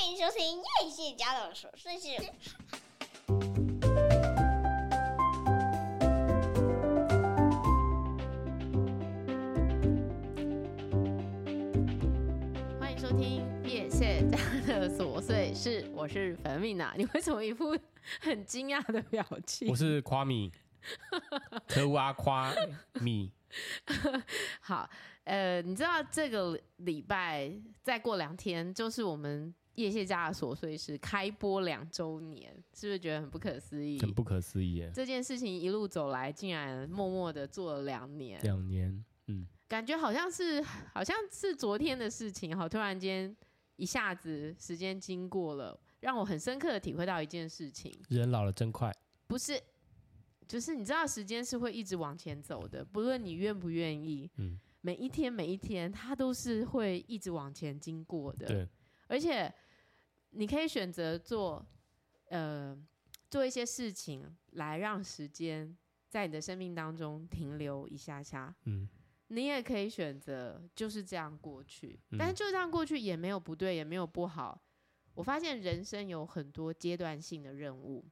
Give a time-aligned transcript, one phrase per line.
[0.00, 2.08] 欢迎收听叶谢家的琐碎事。
[12.78, 14.38] 欢迎收听叶谢家
[14.68, 16.94] 的琐碎事，我是粉蜜娜。
[16.96, 17.76] 你为什么一副
[18.20, 19.68] 很惊讶的表情？
[19.68, 20.52] 我是夸米，
[21.66, 22.54] 特挖夸
[23.00, 23.32] 米。
[24.60, 24.88] 好，
[25.24, 27.50] 呃，你知道这个礼拜
[27.82, 34.00] 再过两天就是我们叶谢家的琐碎事开播两周年，是不是觉得很不可思议？
[34.00, 38.40] 很不可思议，这件事情一路走来，竟然默默的做了两年。
[38.42, 43.34] 两年，嗯，感觉好像是好像是昨天的事情，好，突然间
[43.76, 48.92] 一下子时间经过了，让我很深刻的体会到一件事情：人老了真快。
[49.26, 49.60] 不是。
[50.48, 58.46] 就是你知道，时间是会一直往前走的，不论你愿不愿意，嗯，每一天每一天，它都是会一直往前经过的。
[58.46, 58.66] 对，
[59.08, 59.52] 而且
[60.30, 61.64] 你可以选择做，
[62.28, 62.76] 呃，
[63.30, 65.76] 做一些事情来让时间
[66.08, 68.54] 在你的生命当中停留一下下。
[68.64, 68.88] 嗯，
[69.28, 74.60] 你也可以选择就是这样过去，但是就这样过去也没有不对，也没有不好。
[75.14, 78.04] 我发现人生有很多阶段性的任务。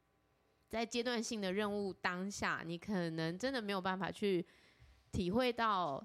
[0.68, 4.44] 在阶段性的任务当下，你可能真的没有办法去
[5.12, 6.04] 体会到，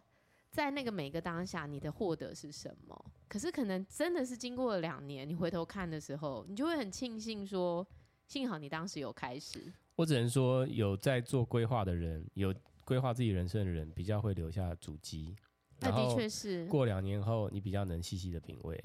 [0.51, 3.11] 在那个每个当下你的获得是什么。
[3.31, 7.87] 可是可能真的是经过了两年，你回头看的时候，你就会很庆幸说，
[8.27, 9.71] 幸好你当时有开始。
[9.95, 15.33] 我只能说，有在做规划的人，有规划自己人生的人，比较会留下足迹。
[15.79, 16.65] 那的确是。
[16.65, 18.83] 过两年后，你比较能细细的品味。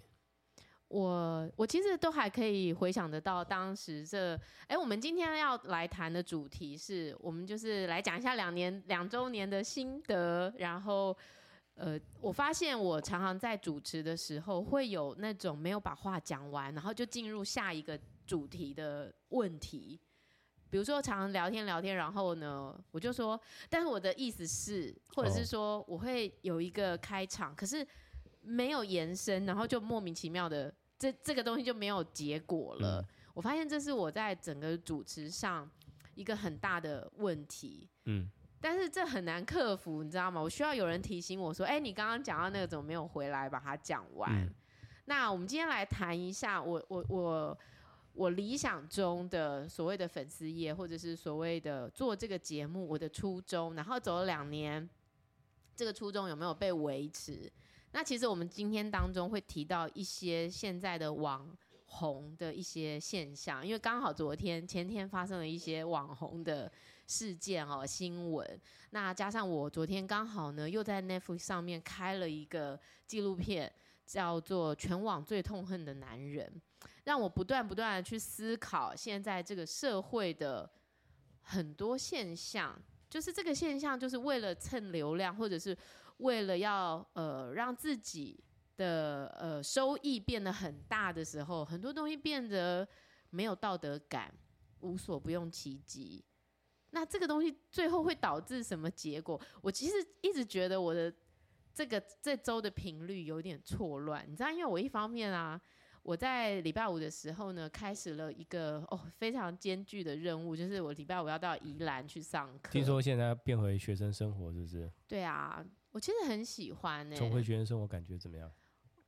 [0.86, 10.55] 我我其实都还可以回想得到当时这哎，我们今天要来谈的主题是我们就是来讲一下两年两周年的心得。
[10.58, 11.17] 然后
[11.77, 19.99] 呃，我发现我常常在主持的时候会有那种没有把话讲完，然后就进入下一个主题的问题。
[20.69, 27.86] 比如说常常聊天聊天，然后呢，我就说，但是我的意思是，或者是说我会有一个开场，可是。
[28.48, 33.01] 没有延伸，然后就莫名其妙的，这这个东西就没有结果了。
[33.01, 33.05] 嗯。
[33.35, 35.69] 我发现这是我在整个主持上
[36.15, 37.89] 一个很大的问题。
[38.05, 40.40] 嗯，但是这很难克服，你知道吗？
[40.40, 44.52] 我需要有人提醒我说：“哎，你刚刚讲到那个怎么没有回来把它讲完？”嗯。
[45.05, 47.58] 那我们今天来谈一下我我我
[48.14, 54.88] 我理想中的所谓的粉丝业，或者是所谓的做这个节目我的初衷，然后走了两年，
[55.77, 57.48] 这个初衷有没有被维持？
[57.92, 66.70] 那其实我们今天当中会提到一些现在的网红的一些现象，因为刚好昨天前天发生了一些网红的
[67.06, 68.61] 事件哦，新闻。
[68.90, 73.72] 那加上我昨天刚好呢又在 Netflix 上面开了一个纪录片，
[74.05, 76.50] 叫做《全网最痛恨的男人》，
[77.05, 80.70] 让我不断不断的去思考现在这个社会的
[81.42, 82.77] 很多现象，
[83.08, 85.77] 就是这个现象就是为了蹭流量，或者是。
[86.20, 88.42] 为了要呃让自己
[88.78, 92.88] 的呃收益变得很大的时候，很多东西变得
[93.28, 94.33] 没有道德感，
[94.80, 96.24] 无所不用其极。
[96.91, 99.41] 那这个东西最后会导致什么结果？
[99.61, 101.13] 我其实一直觉得我的
[101.74, 105.61] 这个这周的频率有点错乱，你知道，因为我一方面啊。
[106.02, 112.70] 我在礼拜五的时候呢，开始了一个哦非常艰巨的任务，就是我礼拜五要到宜兰去上课。
[112.70, 114.89] 听说现在要变回学生生活，是不是？
[115.08, 117.18] 对啊，我其实很喜欢呢、欸。
[117.18, 118.48] 重回学生生活感觉怎么样？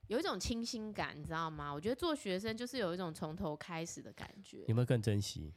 [0.08, 1.72] 有一种清新感，你知道吗？
[1.72, 4.64] 我觉得做学生就是有一种从头开始的感觉。
[4.66, 5.54] 有没有更珍惜？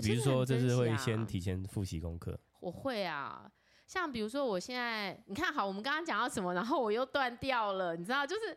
[0.00, 2.38] 比如说，就是会先提前复习功课。
[2.60, 3.50] 我会啊，
[3.86, 8.56] 像比如说，我现在你看好，我们刚刚讲到什么，然后我又断掉了，你知道，就是。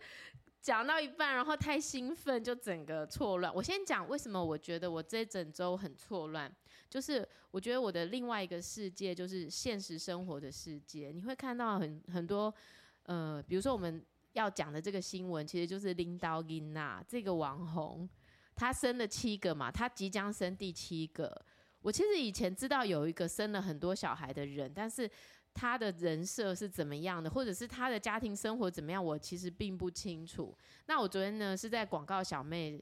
[0.62, 3.54] 讲到一半，然后太兴奋，就整个错乱。
[3.54, 6.52] 我先讲为什么我觉得我这整周很错乱，
[6.90, 11.12] 就是我觉得我的另外一个世界就是现实生活的世界。
[11.14, 12.52] 你会看到很很多，
[13.04, 14.04] 呃，比如说我们
[14.34, 18.10] 要讲的这个新闻，其实就是林刀英娜这个网红，
[18.56, 21.46] 她生了七个嘛，他即将生第七个。
[21.82, 25.10] 我其实以前知道有一个生了很多小孩的人，但是。
[25.58, 30.54] 他的人设是怎么样的，或者是他的家庭生活怎么样，我其实并不清楚。
[30.86, 32.78] 那我昨天呢是在广告小妹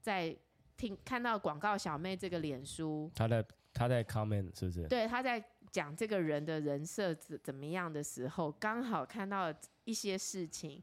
[0.00, 0.34] 在
[0.74, 3.44] 听看到广告小妹这个脸书，他在
[3.74, 4.88] 他在 comment 是不是？
[4.88, 9.52] 对，他在讲这个人的人设怎怎么样的时候，刚好看到
[9.84, 10.82] 一些事情，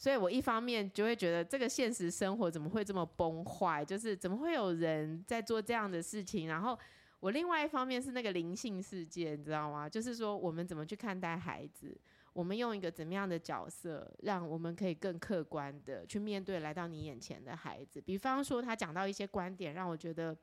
[0.00, 3.84] 所以我一方面就会觉得这个现实生活怎么会这么崩坏？
[3.84, 6.48] 就是怎么会有人在做这样的事情？
[6.48, 6.76] 然后。
[7.20, 9.86] 我另外一方面是那个灵性世界，你知道吗？
[9.86, 11.94] 就是说，我们怎么去看待孩子？
[12.32, 18.00] 我们用一个怎么样的角色，让我们可以更客观的去面对来到你眼前的孩子。
[18.00, 20.34] 比方说，他讲到一些观点，让我觉得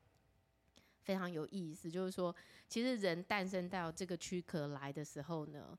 [1.01, 2.35] 非常有意思，就是说，
[2.69, 5.75] 其实人诞生到这个躯壳来的时候呢，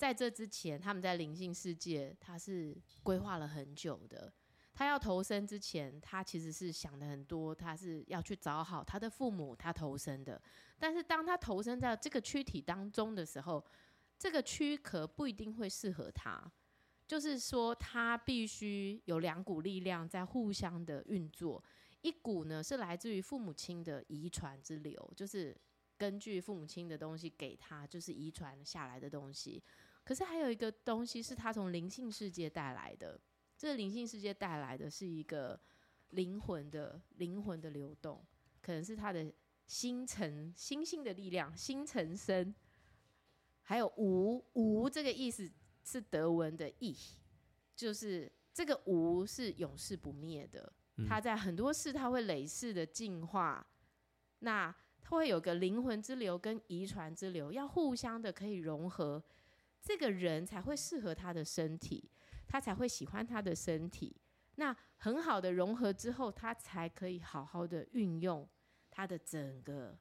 [0.00, 4.32] 在这之前，他们在灵性世界，他是规划了很久的。
[4.72, 10.40] 他要投生之前，他其实是想的很多，他是要去找好他的父母，他投生的。
[10.78, 13.62] 但是当他投生在这个躯体当中的时候，
[14.18, 16.50] 这个躯壳不一定会适合他，
[17.06, 21.62] 就是说他必须有两股力量在互相的运作，
[22.00, 25.54] 一股呢是来自于父母亲的遗传之流，就是
[25.98, 29.62] 根据父母亲的东西给他，就是遗传下来的东西。
[30.10, 33.16] 可是还有一个东西是他从灵性世界带来的。
[33.56, 35.56] 这个灵性世界带来的是一个
[36.08, 38.20] 灵魂的灵魂的流动，
[38.60, 39.32] 可能是他的
[39.68, 42.52] 星辰、星星的力量、星辰生，
[43.62, 45.48] 还有无无这个意思
[45.84, 46.92] 是德文的意，
[47.76, 50.72] 就是这个无是永世不灭的，
[51.08, 53.64] 它在很多事它会累世的进化，
[54.40, 59.22] 那它会有个灵魂之流跟遗传之流要互相的可以融合，
[59.82, 62.10] 这个人才会适合他的身体。
[62.52, 64.20] 他才会喜欢他的身体，
[64.56, 68.44] 那很好的融合之后，他才可以好好的运用
[68.90, 69.96] 他的整个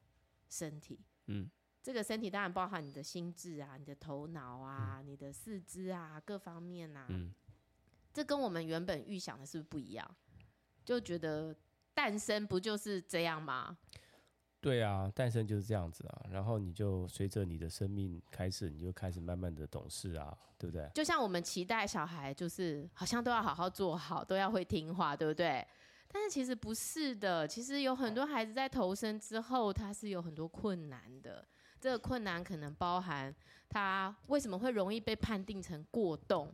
[0.47, 0.99] 身体。
[1.27, 1.47] 嗯，
[1.83, 7.05] 这个身体当然包含你的心智啊、你的头脑啊、嗯、你的四肢啊各方面啊。
[7.09, 7.31] 嗯，
[8.11, 10.15] 这跟我们原本预想的是不是不一样？
[10.83, 11.55] 就觉得
[11.93, 13.77] 诞生不就是这样吗？
[14.61, 20.89] 对啊，诞生就是这样子啊，然后你就随着你的生命开始，你就开始慢慢的懂事啊，对不对？
[20.93, 25.65] 就像我们期待小孩，就是好像都要好好做好，都要会听话，对不对？
[26.11, 31.47] 但是其实不是的，其实有很多孩子在投生之后，他是有很多困难的。
[31.79, 33.33] 这个困难可能包含
[33.69, 36.53] 他为什么会容易被判定成过动，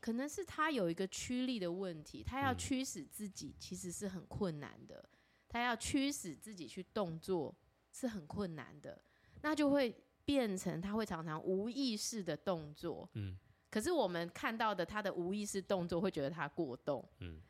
[0.00, 5.02] 可能是他有一个驱力的问题，他要驱使自己，其实是很困难的。
[5.48, 7.54] 嗯他要驱使自己去动作
[7.90, 9.00] 是很困难的，
[9.40, 13.08] 那就会变成他会常常无意识的动作。
[13.14, 13.34] 嗯，
[13.70, 17.02] 可是我们看到的他的无意识动作会觉得他过动。
[17.20, 17.40] 嗯，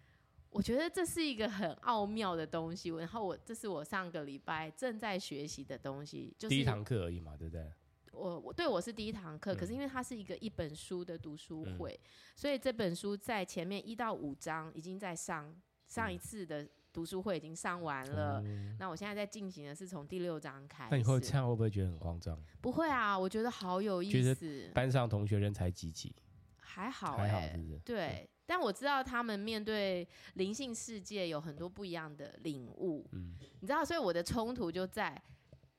[0.49, 2.89] 我觉得这是一个很奥妙的东西。
[2.91, 7.69] 然后我这是我上个礼拜正在学习的东西，就是第一堂课而已嘛，对不对？
[8.13, 11.99] 我我对我是第一堂课，可是因为它是一个一本书的读书会，
[12.37, 15.53] 所以这本书在前面一到五章已经在上
[15.89, 16.65] 上一次的。
[16.99, 20.89] 读书会已经上完了，嗯、那我现在在进行的是从第六章开始。
[20.91, 22.37] 那你会这样会不会觉得很慌张？
[22.61, 24.69] 不会啊，我觉得好有意思。
[24.75, 26.13] 班上同学人才济济，
[26.59, 27.79] 还好、欸，还好是不是？
[27.85, 33.07] 对，嗯、但我知道他们面对灵性世界有很多不一样的领悟。
[33.13, 35.23] 嗯，你知道，所以我的冲突就在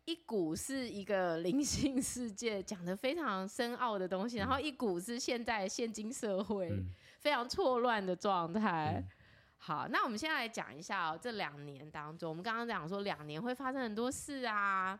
[0.05, 6.71] 一股是一个灵性世界讲的非常深奥的东西，嗯、然后一股是现在现今社会
[7.19, 9.03] 非常错乱的状态。
[9.05, 9.18] 嗯
[9.61, 14.97] 好，那我们现在来讲一下哦，这两年当中，我们刚刚讲说两年会发生很多事啊，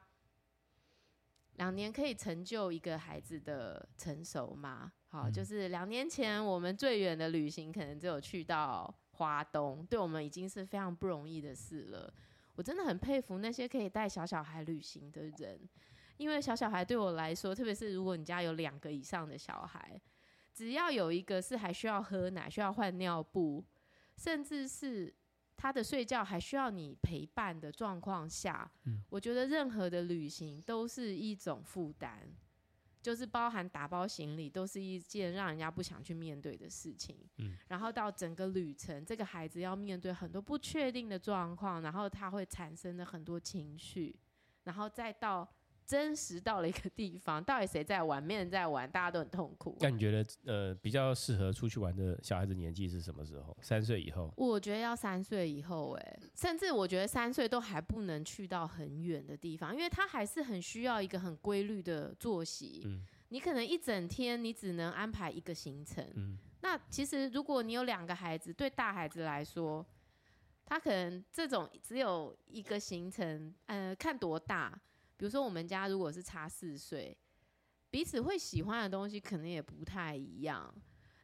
[1.55, 4.91] 两年可以成就一个孩子的成熟吗？
[5.07, 12.13] 好，就是两年前我们最远的旅行可能只有去到花东，对我们已经是非常不容易的事了。
[12.55, 15.57] 我真的很佩服那些可以带小小孩旅行的人，
[16.17, 19.99] 因为小小孩对我来说，特别是如果你家有两个以上的小孩，
[20.53, 23.63] 只要有一个是还需要喝奶、需要换尿布。
[24.19, 25.13] 甚至是
[25.55, 32.29] 他的睡觉还需要你陪伴的状况下，嗯，我觉得任何的旅行都是一种负担，
[33.01, 37.17] 就是包含打包行李都是一件让人家不想去面对的事情。
[37.37, 44.13] 嗯，然后到整个旅程，这个孩子要面对很多不确定的状况，然后他会产生的很多情绪，
[44.65, 45.47] 然后再到。
[45.89, 48.21] 真实到了一个地方， 到底谁在玩？
[48.21, 49.75] 没人在玩，大家都很痛苦。
[49.79, 53.57] 那你觉得，呃，比较适合出去玩的小孩子年纪是什么时候？
[53.59, 54.31] 三岁以后？
[54.37, 62.83] 我觉得要三岁以后，哎，甚至我觉得三岁都还不能去到很远的地方，因为他还是很需要一个很规律的作息。
[62.85, 66.05] 嗯，你可能一整天你只能安排一个行程。
[66.13, 69.83] 嗯，那其实如果你有两个孩子，对大孩子来说，
[70.67, 74.79] 他可能这种只有一个行程，呃，看多大。
[75.19, 77.15] 比如说，我们家如果是差四岁，
[77.89, 80.73] 彼此会喜欢的东西可能也不太一样。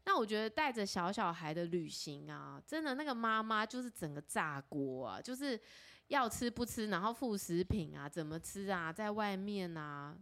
[0.03, 5.57] 那我觉得带着小小孩的旅行啊，真的那个妈妈就是整个炸锅啊，就是
[6.07, 10.13] 要吃不吃，然后副食品啊，怎么吃啊，在外面啊，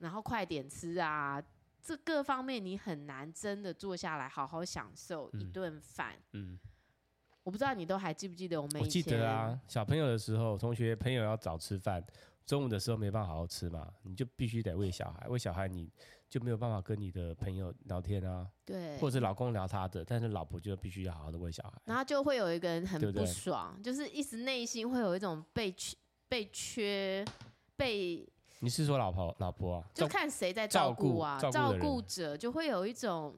[0.00, 1.42] 然后快点吃啊，
[1.82, 6.16] 这各方面你很难真的坐下来好好享受一顿饭。
[6.32, 6.52] 嗯。
[6.52, 6.58] 嗯
[7.46, 9.00] 我不知道你都还记不记得我们以前？
[9.00, 12.04] 我记得啊，小朋友的时候，同学朋友要早吃饭。
[12.46, 15.90] 中午的时候没办法好好吃嘛，你就必须得喂小孩，喂小孩你
[16.28, 25.96] 就没有办法跟你的朋友聊天啊，对，或者是老公聊他的，但是老婆就必须要好好的喂小孩，然后就会有一个人很不爽，对对就是一直内心会有一种被缺、
[26.28, 27.24] 被缺、
[27.76, 28.26] 被。
[28.60, 29.90] 你是说老婆老婆啊？
[29.92, 33.36] 就看谁在照顾啊，照顾者就会有一种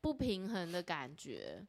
[0.00, 1.64] 不平衡的感觉，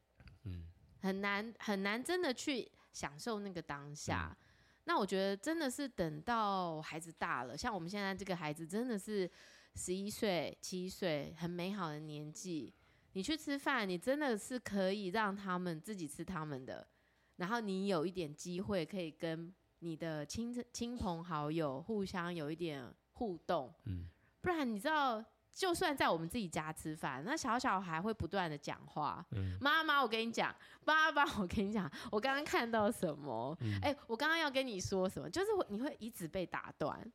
[0.46, 0.63] 嗯，
[1.01, 4.36] 很难很难真的去享受那个当下。
[4.41, 4.47] 嗯、
[4.88, 9.29] 那我觉得真的是等到孩子大了，像我们现在这个孩子真的是
[9.75, 12.74] 十一岁、七岁，很美好的年纪。
[13.12, 16.88] 你去吃饭，你真的是可以让他们自己吃他们的，
[17.36, 19.53] 然后你有一点机会可以跟。
[19.82, 24.10] 你的亲亲朋好友互相有一点互动，嗯，
[24.41, 25.24] 不然你知道，
[25.57, 33.57] 就算在我们自己家吃饭，那小小孩会不断的讲话，嗯，妈妈，我跟你讲，爸爸，我跟你讲，我刚刚看到什么？
[33.81, 35.27] 哎、嗯欸，我刚刚要跟你说什么？
[35.27, 37.11] 就是你会一直被打断，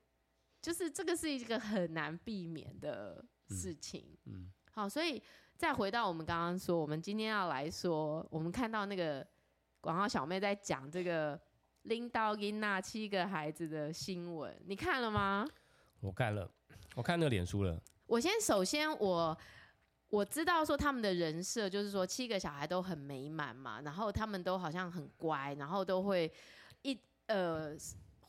[0.60, 5.22] 就是这个是一个很难避免的事情，嗯，嗯好，所以
[5.56, 9.24] 再回到我们刚刚说，我们今天要来说，我们看到那个
[9.80, 11.40] 广告小妹在讲这个。
[11.86, 15.44] 拎到因那七个孩子的新闻，你看了吗？
[15.98, 16.48] 我看了，
[16.94, 17.76] 我看那个脸书了。
[18.12, 19.38] 我先首先我
[20.10, 26.30] 我知道说他们的人设就是说七个小孩都很美满嘛，然后他们都好像很乖，然后都会
[26.82, 27.74] 一呃。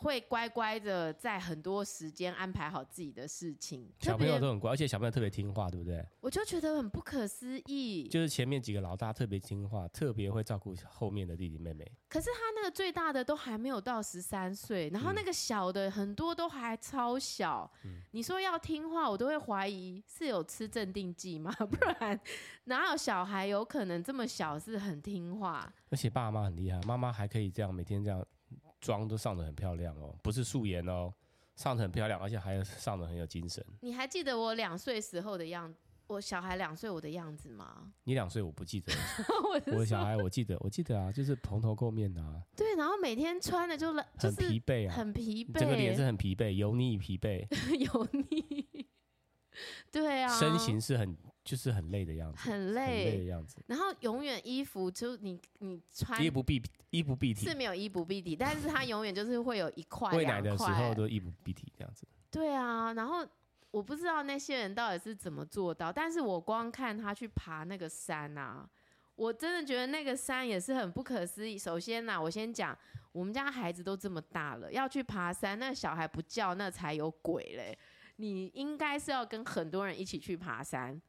[0.03, 6.05] 会乖乖的在很多时间安排好自己的事情，小朋友都很乖，而且小朋友特别听话，对不对？
[6.19, 8.07] 我就觉得很不可思议。
[8.09, 11.89] 就是前面几个老大特别听话，特别会照顾后面的弟弟妹妹。
[12.09, 17.71] 可是他那个最大的都还没有到十三岁，然后那个小的很多都还超小。
[17.85, 21.51] 嗯、你说要听话，我都会怀疑是有吃镇定剂吗？
[21.57, 22.19] 不然
[22.65, 25.71] 哪有小孩有可能这么小是很听话？
[25.89, 28.23] 而且爸妈很厉害，妈妈还可以这样每天这样。
[28.83, 31.11] 妆都上的很漂亮哦，不是素颜哦，
[31.55, 33.65] 上的很漂亮，而且还上的很有精神。
[33.79, 35.79] 你还记得我两岁时候的样子？
[36.07, 37.93] 我小孩两岁我的样子吗？
[38.03, 38.91] 你两岁我不记得，
[39.71, 42.43] 我的小孩我记得，我记得啊，就是蓬头垢面的啊。
[42.57, 47.47] 对，然后每天穿的就很疲惫啊，很疲惫，整个脸是很疲惫，油腻疲惫，
[47.79, 48.85] 油腻。
[49.91, 51.15] 对啊，身形是很。
[51.43, 53.61] 就是很累的样子，很累，的样子。
[53.67, 62.07] 然后永远衣服就你你穿衣不蔽衣不蔽体是没有衣不蔽体，但是他永远就是会有一块 喂奶的时候都衣不蔽体这样子。
[62.31, 63.27] 对啊，然后
[63.71, 68.67] 我不知道那些人到底是怎么做到，但是我光看他去爬那个山啊，
[69.15, 71.57] 我真的觉得那个山也是很不可思议。
[71.57, 72.77] 首先呐，我先讲，
[73.11, 77.77] 我们家孩子都这么大了，要去爬山，那小孩不叫那才有鬼嘞。
[78.17, 81.01] 你应该是要跟很多人一起去爬山。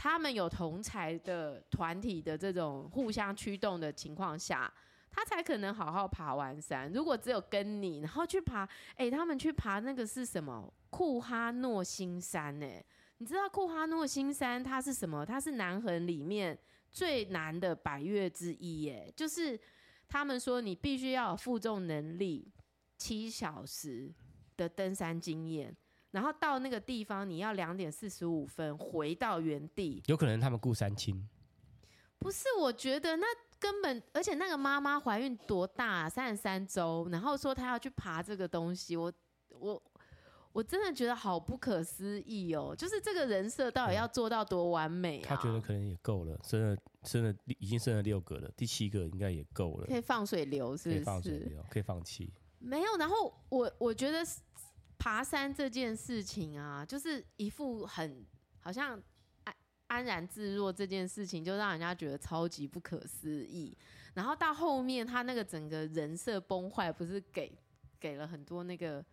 [0.00, 4.72] 他们有同侪的团体的这种互相驱动的情况下，
[5.10, 6.92] 他才可能好好爬完山。
[6.92, 10.72] 如果只有跟你，然后去爬，哎、他们去爬那个是什么？
[10.90, 12.62] 库哈诺新山？
[12.62, 12.84] 哎，
[13.16, 15.26] 你知道库哈诺新山它是什么？
[15.26, 16.56] 它是南横里面
[16.92, 18.88] 最难的百岳之一。
[18.88, 19.58] 哎，就是
[20.06, 22.48] 他们说你必须要有负重能力，
[22.96, 24.14] 七小时
[24.56, 25.76] 的登山经验。
[26.10, 30.02] 然后到那个地方，你要两点四十五分回到原地。
[30.06, 31.28] 有可能他们雇三亲？
[32.18, 33.26] 不是，我觉得那
[33.60, 36.08] 根本，而且那个妈妈怀孕多大啊？
[36.08, 39.12] 三十三周，然后说她要去爬这个东西，我
[39.50, 39.80] 我
[40.52, 42.74] 我真的觉得好不可思议哦！
[42.76, 45.26] 就是这个人设到底要做到多完美啊？
[45.28, 50.96] 他觉得可能也够了，生了生了已经生了六个了，第七个应该也够了，可以放水流，是不是？
[50.96, 52.32] 可以放水流，可以放弃。
[52.58, 54.26] 没有，然后我我觉得。
[54.98, 58.26] 爬山这件事情啊，就是一副很
[58.58, 59.00] 好像
[59.44, 59.54] 安
[59.86, 63.76] 安然自若这件事情，就让人家觉得超级不可思议。
[64.14, 67.56] 然后到后面他那个整个人设崩坏，不是给
[68.00, 69.04] 给了很多那个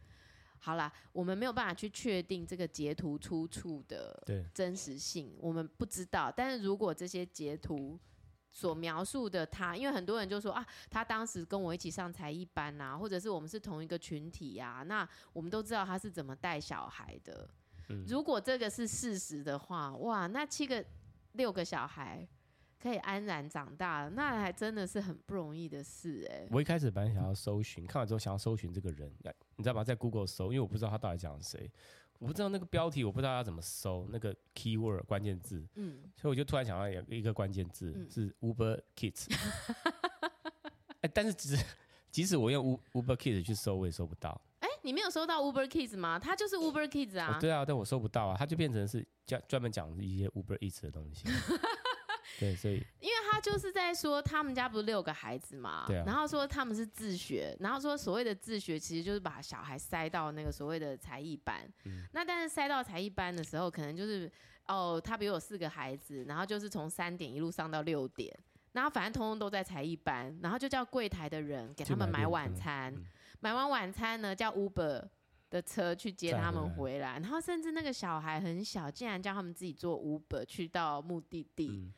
[0.58, 6.34] 好啦，我们没有办法去确定这个截图出处的真实性，我们不知道。
[6.36, 8.00] 但是如果这些截图，
[8.56, 17.50] 所描述的他，因为很多人就说啊，他当时跟我一起上才艺班啊，或者是我们是同一个群体呀、啊，那我们都知道他是怎么带小孩的。
[17.90, 20.84] 嗯、如果这个是事实的话，哇，那七个
[21.34, 22.26] 六个小孩
[22.82, 26.48] 可以安然长大，那还真的是很不容易的事哎、欸。
[26.50, 29.12] 我一开始本来想要搜寻，看完之后想要搜寻这个人，
[29.58, 29.84] 你知道吗？
[29.84, 31.70] 在 Google 搜，因为我不知道他到底讲谁。
[32.20, 39.28] 我不知道那个标题，我不知道要怎么搜那个 keyword 关键字，嗯，所以我就突然想到有一个关键字、嗯、是 Uber Kids，
[41.02, 41.66] 哎，但是即使
[42.10, 44.42] 即使我用 Uber Kids 去搜，我也搜不到。
[44.60, 46.18] 哎、欸，你没有搜到 Uber Kids 吗？
[46.18, 47.38] 它就是 Uber Kids 啊。
[47.40, 51.26] 对啊，但我搜不到啊，它就变成是专专门讲一些 Uber Eats 的东西。
[52.40, 61.68] 对，所以因为他就是在说，他们家不是六个孩子嘛，对啊，然后说他们是自学，然后说所谓的自学其实就是把小孩塞到那个所谓的才艺班。
[61.86, 64.32] 嗯，那但是塞到才艺班的时候，可能就是
[64.68, 68.34] 哦，他比我有四个孩子，然后就是从三点一路上到六点，
[68.74, 73.06] 然后反正通通都在才艺班，然后就叫柜台的人给他们买晚餐，嗯，
[73.40, 75.04] 买完晚餐呢叫 Uber
[75.50, 81.70] 的车去接他们回来，然后甚至那个小孩很小，竟然叫他们自己坐 Uber 去到目的地。
[81.70, 81.94] 嗯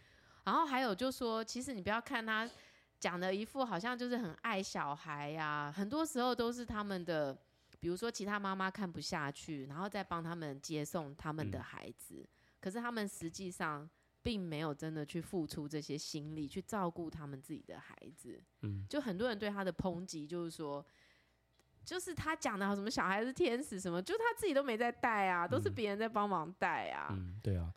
[0.48, 2.50] 然后还有就说，其实你不要看他
[3.02, 7.38] 讲的一副好像就是很爱小孩呀、啊，很多时候都是他们的，
[7.82, 12.28] 比如说其他妈妈看不下去，然后再帮他们接送他们的孩子，嗯、
[12.62, 13.88] 可是他们实际上
[14.22, 18.42] 并没有真的去付出这些心力去照顾他们自己的孩子。
[18.62, 20.84] 嗯，就很多人对他的抨击就是说，
[21.84, 27.10] 就是他讲的什么小孩是天使什么，就他自己都没在带啊，都是别人在帮忙带啊。
[27.12, 27.70] 嗯，对啊。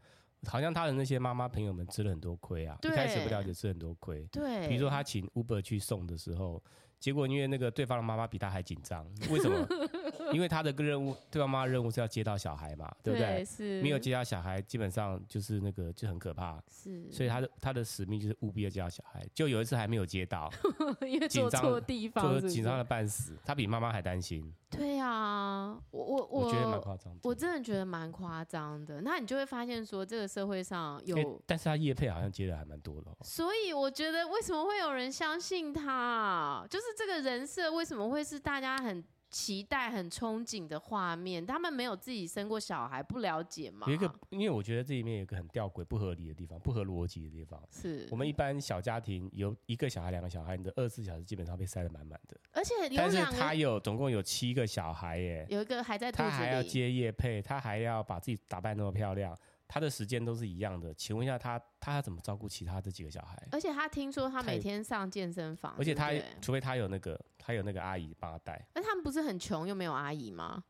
[0.49, 4.27] 好像他的那些妈妈朋友们吃了很多亏啊，一开始不了解吃很多亏。
[4.33, 6.63] 对，比如说他请 Uber 去送的时候，
[7.01, 9.67] 结果因为那个对方的妈妈比他还紧张，为什么？
[10.33, 13.45] 因为他的个任务，对方妈妈任务是要接到小孩嘛，对不对？
[13.45, 13.83] 是。
[13.83, 16.63] 没有接到小孩，基本上就是那个就很可怕。
[16.71, 17.11] 是。
[17.11, 19.27] 所以他的他的使命就是务必要接到小孩。
[19.35, 20.49] 就有一次还没有接到，
[21.03, 23.37] 因为坐错地方是是，紧张的半死。
[23.45, 24.55] 他比妈妈还担心。
[24.71, 27.13] 对啊，我我我，觉得蛮夸张。
[27.25, 29.01] 我真的觉得蛮夸张的。
[29.01, 33.11] 那你就会发现说，这个社会上有，欸、但是他叶配好像接的还蛮多的。
[33.23, 36.65] 所以我觉得，为什么会有人相信他？
[36.71, 43.87] 就是这个人设为什么会是大家很期待、很憧憬的画面，他们没有自己生过小孩，不了解吗？
[43.87, 47.63] 有一个，因为我觉得这里面有一个很吊诡、不合理的地方，不合逻辑的地方。
[47.71, 52.37] 是我们一般小家庭有一个小孩、两个小孩，你的二十四小时基本上被塞得满满的。
[52.53, 59.37] 而且有，但是他有总共有七个小孩耶，有一个还在他还要接夜配，他还要把自己打扮那么漂亮。
[59.73, 63.41] 他的时间都是一样的，请问一下他，他要怎么照顾其他这几个小孩？
[63.53, 66.11] 而且他听说他每天上健身房，而且他
[66.43, 68.61] 除非他有那个，他有那个阿姨帮他带。
[68.75, 70.65] 那他们不是很穷又没有阿姨吗？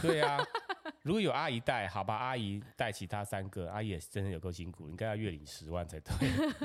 [0.00, 0.38] 对啊，
[1.02, 6.14] 如果有阿姨带，好吧，阿姨带其他三个，阿姨也是真的有够辛苦，应该要月领十万才对。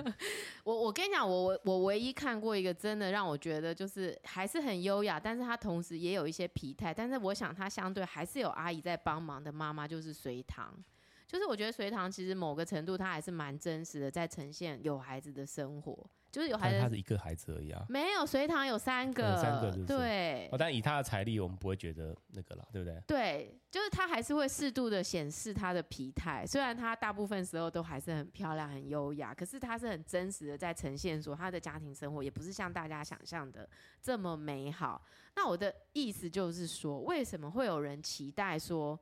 [0.63, 10.71] 我我跟你讲，我我我唯一看过一个真的让我觉得就是还是很优雅，但是他同时也有一些疲态，但是我想他相对还是有阿姨在帮忙的妈妈，就是隋棠。
[11.27, 16.09] 就是我觉得隋唐其实某个程度，他还是蛮真实的，在呈现有孩子的生活。
[16.29, 17.83] 就是有孩子，他是一个孩子而已啊。
[17.89, 19.97] 没有，隋唐有三个，有三个是不是？
[19.97, 20.49] 对。
[20.51, 23.01] 哦，但以他的财力，我们不会觉得那个了，对不对？
[23.07, 26.45] 对，就是他还是会适度的显示他的疲态。
[26.45, 33.67] 虽然他大部分时候都还是很漂亮、很优雅，可是他是很真实的在呈现说他的家庭生活也不是像大家想象的
[34.01, 35.01] 这么美好。
[35.35, 38.99] 那我的意思就是说，为什么会有人期待说？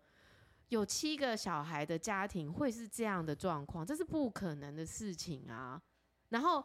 [0.69, 5.81] 有七个小孩的家庭会是这样的状况，这是不可能的事情啊。
[6.29, 6.63] 然后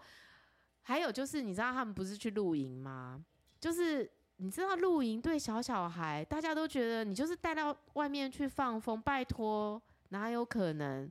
[0.82, 3.24] 还有就是，你知道他们不是去露营吗？
[3.60, 11.10] 就是你知道露营对小小孩，大家都觉得你就是带到外面去放风，拜托，哪有可能？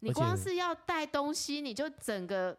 [0.00, 2.56] 你光是要带东西，你就整个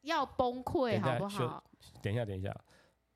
[0.00, 1.62] 要崩溃，好不好？
[2.02, 2.54] 等一下，等一下，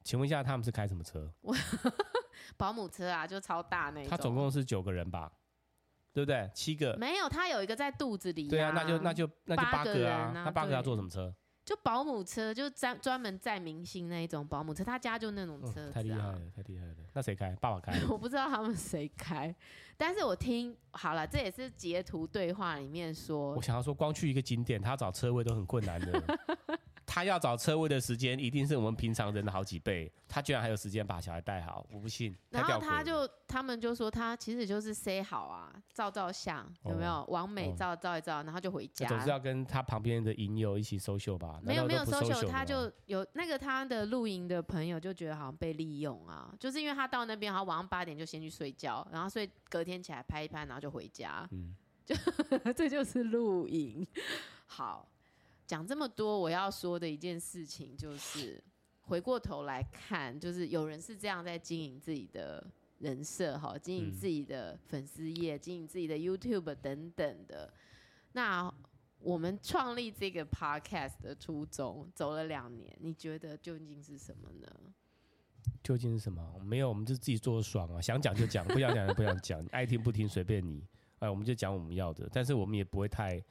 [0.04, 1.32] 请问一下，他们是开什么车？
[2.58, 4.10] 保姆车啊，就超大那种。
[4.10, 5.32] 他总共是九个人吧？
[6.12, 6.50] 对不对？
[6.54, 8.50] 七个没有，他有一个在肚子里、啊。
[8.50, 10.32] 对啊，那就那就那就八个啊。
[10.34, 11.34] 那八个要坐什么车？
[11.64, 14.82] 就保姆车，就专专门载明星那一种保姆车。
[14.82, 15.88] 他家就那种车。
[15.90, 16.94] 太厉害了，太厉害了。
[17.12, 17.54] 那谁开？
[17.60, 17.92] 爸爸开。
[18.10, 19.54] 我不知道他们谁开，
[19.96, 23.54] 但是我听好了，这也是截图对话里面说。
[23.54, 26.38] 我想要说，光去一个景点，他找车位都很困难的。
[27.12, 32.34] 他要找车位的时间一定是我们平常人的好几倍，他居然还有时间把小孩带好，我不信。
[32.48, 37.22] 然后他就他们就说他其实就是 say 好啊，照照相有没有？
[37.28, 39.06] 完、哦、美照照一照，然后就回家。
[39.06, 41.60] 总是要跟他旁边的营友一起 social 吧？
[41.62, 51.46] 没有没有 social，他就有那个他的露营的朋友就觉得好像被利用啊，就是因为他到那边，然后晚上八点就先去睡觉，然后睡隔天起来拍一拍，然后就回家。
[51.50, 52.16] 嗯，就
[52.72, 54.06] 这就是露营。
[54.64, 55.06] 好。
[55.72, 58.62] 讲这么多，我要说的一件事情就是，
[59.00, 62.62] 回过头来看，就是有人是这样在经营自己的
[62.98, 67.72] 人设，哈，经营自己的粉丝页，经营自己的 YouTube 等等的。
[68.32, 68.70] 那
[69.20, 74.68] 我们创立这个 Podcast 的初衷，走了两年，你觉得究竟是什么呢？
[75.82, 76.60] 究竟是什么？
[76.62, 80.86] 没有，我们就自己做的爽啊，想讲就讲，不想讲就不想讲， 爱听不听随便你。
[81.20, 83.42] 哎，我们就讲我们要的，但是我们也不会太。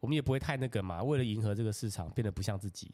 [0.00, 2.90] 我们也不会太那个嘛，为了迎合这个市场，变得不像自己。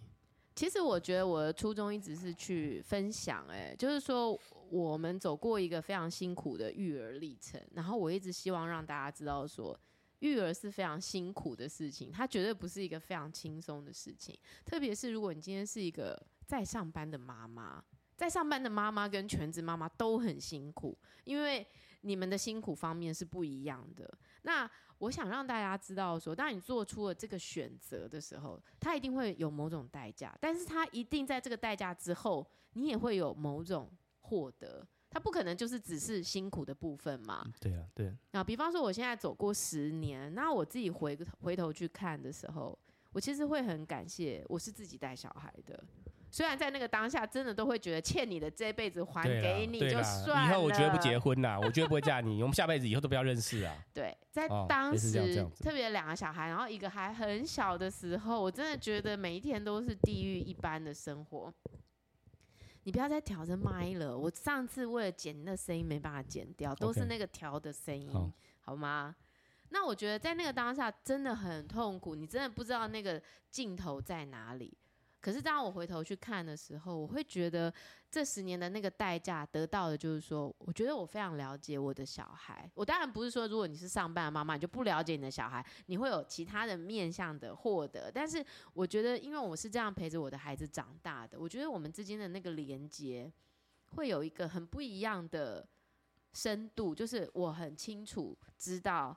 [0.54, 4.38] 其实我觉得我的初衷一直是去分享，哎，就是说
[4.70, 9.76] 我们走过一个非常辛苦的育儿历程，然后我一直希望让大家知道说，
[10.20, 14.38] 育儿是非常辛苦的事情，它绝对不是一个非常轻松的事情。
[14.64, 17.82] 特别是如果你今天是一个在上班的妈妈，
[18.16, 21.66] 在上班的妈妈跟全职妈妈都很辛苦，因为
[22.02, 24.08] 你们的辛苦方面是不一样的。
[24.46, 34.86] 那我想让大家知道说，当你做出了这个选择的时候，它一定会有某种代价，但是它一定在这个代价之后，你也会有某种获得。
[35.10, 37.44] 它不可能就是只是辛苦的部分嘛？
[37.60, 38.16] 对啊，对啊。
[38.32, 42.78] 那比方说，我现在走过十年，那我自己回回头去看的时候，
[43.12, 45.84] 我其实会很感谢我是自己带小孩的。
[46.34, 50.50] 虽然在那个当下，真的都会觉得欠你的这辈子还给你就算了。
[50.50, 52.42] 以后我绝对不结婚啦， 我绝对不会嫁你。
[52.42, 53.72] 我们下辈子以后都不要认识啊。
[53.92, 61.54] 对，在当时、哦、特别两个小孩，然后一个还很小的时候，我真的觉得每一天都是地狱一般的生活。
[62.82, 68.32] 你不要再调着麦了，我上次为了剪那声音没办法剪掉，都是那个调的声音，okay.
[68.58, 69.14] 好吗？
[69.68, 74.76] 那我觉得在那个当下真的很痛苦，你真的不知道那个镜头在哪里。
[75.24, 77.72] 可是当我回头去看的时候，我会觉得
[78.10, 82.70] 这十年的那个代价得到的，就是说，我觉得我非常了解我的小孩。
[82.74, 88.12] 我当然不是说，如果你是上班的妈妈，你就不了解你的小孩，你会有其他的面向的获得。
[88.12, 93.32] 但是我觉得，因为我是这样陪着我的孩子长大的，我觉得我们之间的那个连接
[93.92, 95.66] 会有一个很不一样的
[96.34, 99.16] 深度，就是我很清楚知道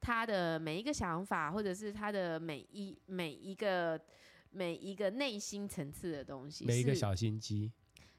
[0.00, 4.00] 他的每一个想法，或者是他的每一每一个。
[4.58, 7.70] 每一个内心层次的东西，每一个小心机，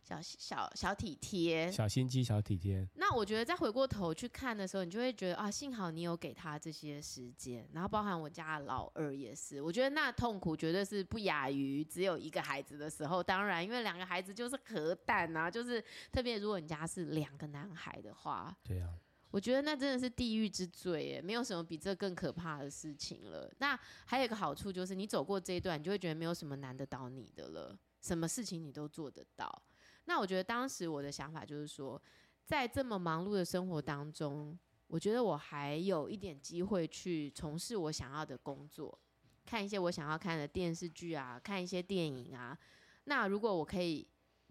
[0.02, 2.88] 小小小体贴，小心机，小体贴。
[2.96, 7.68] 那我觉得再回过头去看的时候，你就会觉得啊，幸好你有给他这些时间。
[7.74, 13.22] 然后包含我家的老二也是，我觉得那痛苦绝对是不亚于只有一个孩子的时候。
[13.22, 18.94] 当然，因为两个孩子就是核弹啊，就是特别如果你家是两个男孩的话，对啊。
[19.32, 23.52] 我觉得那真的是地狱之最，哎，没有什么比这更可怕的事情了。
[23.60, 29.64] 那还有一个好处就是，你走过这一段，你就会觉得没有什么难得倒你的了，什么事情你都做得到。
[30.06, 32.02] 那我觉得当时我的想法就是说，
[32.44, 39.00] 在这么忙碌的生活当中，我觉得我还有一点机会去从事我想要的工作，
[39.46, 42.58] 看一些我想要看的电视剧啊，看一些电影啊。
[43.04, 44.08] 那如果我可以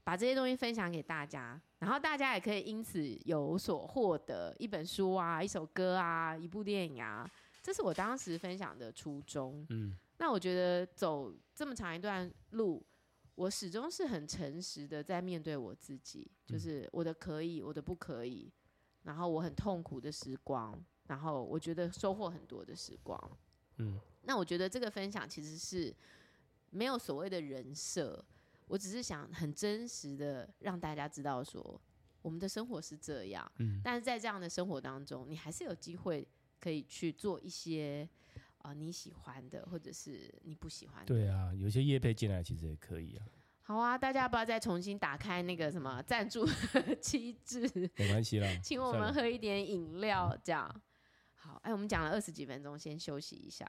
[0.08, 1.60] 把这些东西分享给大家。
[1.80, 7.30] 然后大家也可以因此有所获得，一本书啊，一首歌啊，一部电影啊，
[7.62, 9.66] 这是我当时分享的初衷。
[9.68, 12.82] 嗯，那我觉得走这么长一段路，
[13.34, 18.50] 我始终是很诚实的在面对我自己，就是我的可以，我的不可以，
[19.02, 23.38] 然后我很痛苦的时光，然后我觉得收获很多的时光。
[23.76, 25.94] 嗯，那我觉得这个分享其实是
[26.70, 28.24] 没有所谓的人设。
[28.68, 31.80] 我只是想很真实的让大家知道说，
[32.22, 36.26] 我们的生活是这样，嗯，但是在这样的生活当中，你还是有机会
[36.60, 38.08] 可以去做一些
[38.58, 41.06] 啊、呃、你喜欢的，或者是你不喜欢的。
[41.06, 43.26] 对啊，有些业配进来其实也可以啊。
[43.62, 46.48] 好啊，大家要不要再重新打开那个什么赞助
[47.00, 47.70] 机制？
[47.96, 50.82] 没关系啦， 请我们喝一点饮料，这样。
[51.34, 53.66] 好，哎，我们讲了二十几分钟，先休息一下。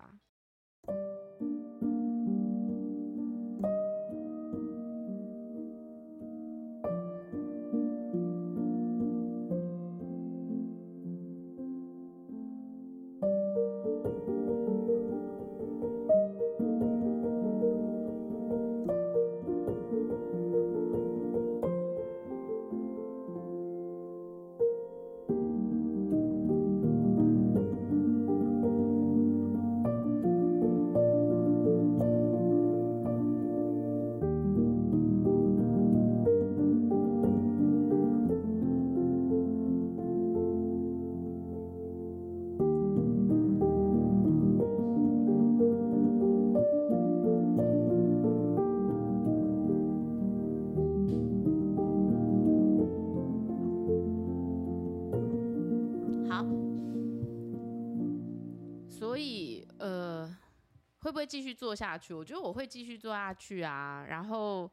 [61.60, 64.06] 做下去，我觉得我会继续做下去啊。
[64.08, 64.72] 然后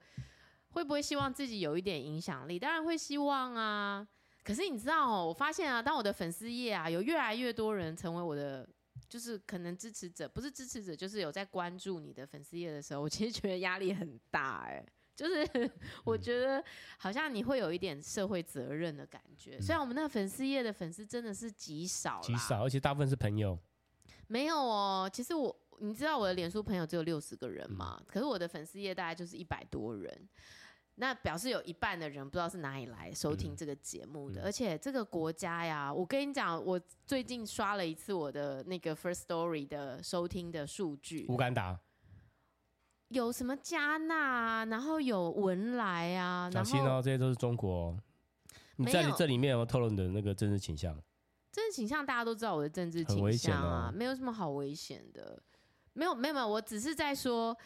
[0.68, 2.60] 会不会希望自己有一点影响力？
[2.60, 4.06] 当然会希望啊。
[4.44, 8.64] 可是你知道哦，我发现啊，当我的粉丝页啊有越来越多人成为我的，
[9.08, 14.86] 就是可能支持者，不是支持者，就是有在关注你的粉丝页的时候，我其实觉得压力很大哎。
[15.16, 15.70] 就是
[16.04, 16.62] 我觉得
[16.98, 19.60] 好像你会有一点社会责任的感觉。
[19.60, 23.58] 虽然我们那个粉丝页的粉丝真的是极少，极少，而且大部分是朋友。
[24.28, 25.56] 没有哦，其实我。
[25.80, 28.00] 你知道我的脸书朋友只有六十个人吗？
[28.06, 30.28] 可是我的粉丝页大概就是一百多人。
[30.98, 41.78] 那表示有一半的人不知道是哪里来收听这个节目的，嗯嗯、而且这个国家呀，我跟你讲，我最近刷了一次我的那个 First Story 的收听的数据，乌干达
[43.08, 47.98] 有什么加纳啊，然后有文莱啊，小心哦，这些都是中国、哦。
[48.76, 50.94] 你在你这里面有没有透露你的那个政治倾向？
[51.52, 55.38] 政治倾向大家都知道我的政治倾向啊，哦、没有什么好危险的，
[55.96, 57.56] 没有没有没有，我只是在说。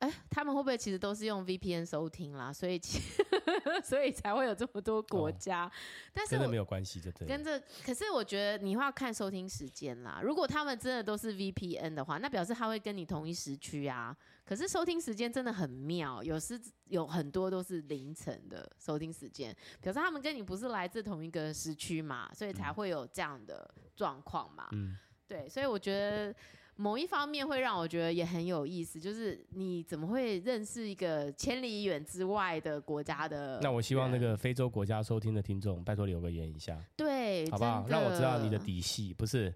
[0.00, 2.52] 哎，他们会不会其实都是用 VPN 收听啦？
[2.52, 3.00] 所以其
[3.82, 5.64] 所以才会有这么多国家。
[5.64, 5.72] 哦、
[6.12, 7.26] 但是真的没有关系，就对。
[7.26, 10.20] 跟这，可是我觉得你会要看收听时间啦。
[10.22, 14.14] 如果他们真的都是 VPN 的话，那表示他会跟你同一时区啊。
[14.44, 24.68] 可是收听时间真的很妙，有时有很多都是凌晨的收听时间，表示他们跟你不是来自同一个时区嘛，所以才会有这样的状况嘛。
[24.72, 24.94] 嗯，
[25.26, 26.36] 对，所以我觉得。
[26.76, 33.58] 某一方面会让我觉得也很有意思，就是你怎么会认识一个千里远之外的国家的？
[33.62, 37.86] 那我希望那个非洲国家收听的听众，拜托留个言一下，对，好不好？
[37.88, 39.52] 让我知道你的底细，不是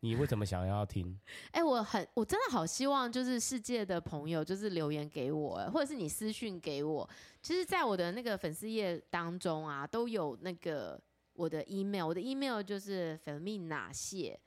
[0.00, 1.18] 你为什么想要听？
[1.52, 7.08] 哎、欸，我很，我真的好希望就是世界的朋友就是留言给我，或者是你私讯给我。
[7.42, 10.98] 其实，在我的那个粉丝页当中啊，都有那个
[11.34, 14.40] 我的 email，我的 email 就是 Fermina 谢。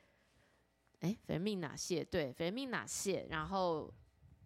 [1.00, 3.92] 哎，肥命哪谢，对，肥命哪谢，然后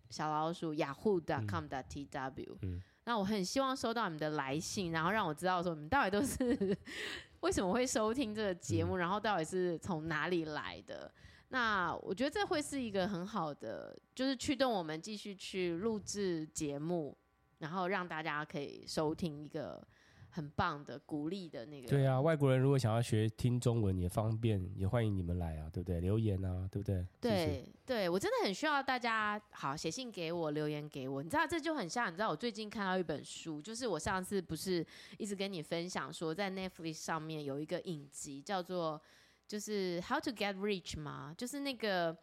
[0.09, 6.77] 小老鼠 yahoo.com.tw，嗯，那我很希望收到你们的来信，然后让我知道说你们到底都是
[7.41, 11.13] 为什么会收听这个节目，嗯、然后到底是从哪里来的。
[11.49, 17.17] 那我觉得这会是一个很好的，就是驱动我们继续去录制节目，
[17.59, 19.87] 然后让大家可以收听一个。
[20.31, 21.89] 很棒的鼓励的那个。
[21.89, 26.01] 对啊，外国人如果想要学听中文也方便，也欢迎你们来啊，对不对？
[26.01, 27.07] 留言啊，对不对？
[27.21, 31.23] 对对，我真的很需要大家好写信给我，留言给我。
[31.23, 34.87] 你知道这就很像，你知道我最近看到一本书，就是我上次不是
[35.19, 39.01] 一直跟你分享说，在 Netflix 上面有一个影集叫做
[39.47, 41.35] 就是 How to Get Rich 吗？
[41.37, 42.17] 就是那个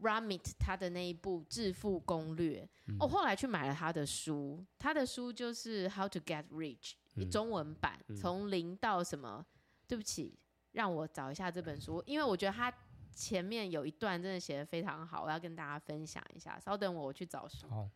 [0.00, 2.68] Ramit 他的那一部致富攻略。
[2.98, 6.94] 我、后来去买了他的书，他的书就是 How to Get Rich。
[7.30, 9.46] 中文版从零到什么？
[9.86, 10.38] 对不起，
[10.72, 12.72] 让我找一下这本书，因为我觉得他
[13.14, 16.58] 前面有一段真的写的非常好，我要跟大家分享一下。
[16.58, 17.68] 稍等我，我去找书。
[17.68, 17.88] 好，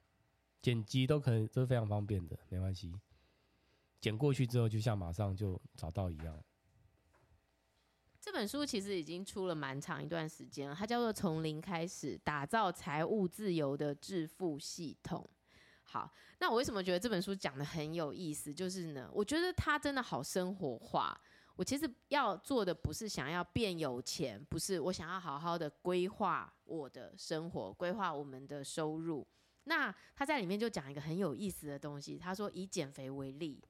[0.62, 2.94] 剪辑都可能都是非常方便的，没关系。
[4.00, 6.40] 剪过去之后，就像马上就找到一样。
[8.30, 15.26] 这本书其实已经出了蛮长一段时间了，它叫做《从零开始打造财务自由的致富系统》。
[15.82, 18.52] 好，那我为什么觉得这本书讲得很有意思？
[18.52, 21.18] 就是呢，我觉得它真的好生活化。
[21.56, 29.26] 我其实要做的不是想要变有钱，不是我想要好好的规划我的生活，规划我们的收入。
[29.64, 32.18] 那他在里面就讲一个很有意思的东西。
[32.18, 33.64] 他说以减肥为例，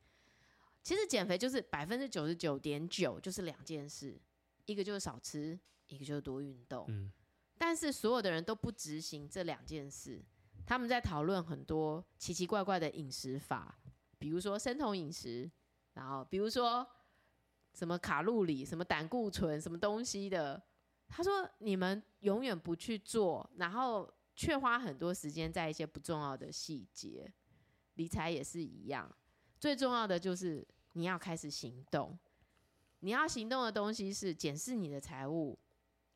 [0.83, 4.21] 其实减肥就是百分之九十九点九就是两件事，
[4.69, 6.85] 一个就是少吃，一个就是多运动。
[6.89, 7.11] 嗯，
[7.57, 10.23] 但是所有的人都不执行这两件事。
[10.67, 13.79] 他们在讨论很多奇奇怪怪的饮食法，
[14.19, 15.51] 比如说生酮饮食，
[15.95, 16.87] 然后比如说
[17.73, 20.63] 什么卡路里、什么胆固醇、什么东西的。
[21.09, 27.33] 他说你们永远不去做，然后却花很多时间在一些不重要的细节。
[27.95, 29.11] 理财也是一样，
[29.59, 32.19] 最重要的就是你要开始行动。
[33.01, 35.59] 你要行动的东西是检视你的财务，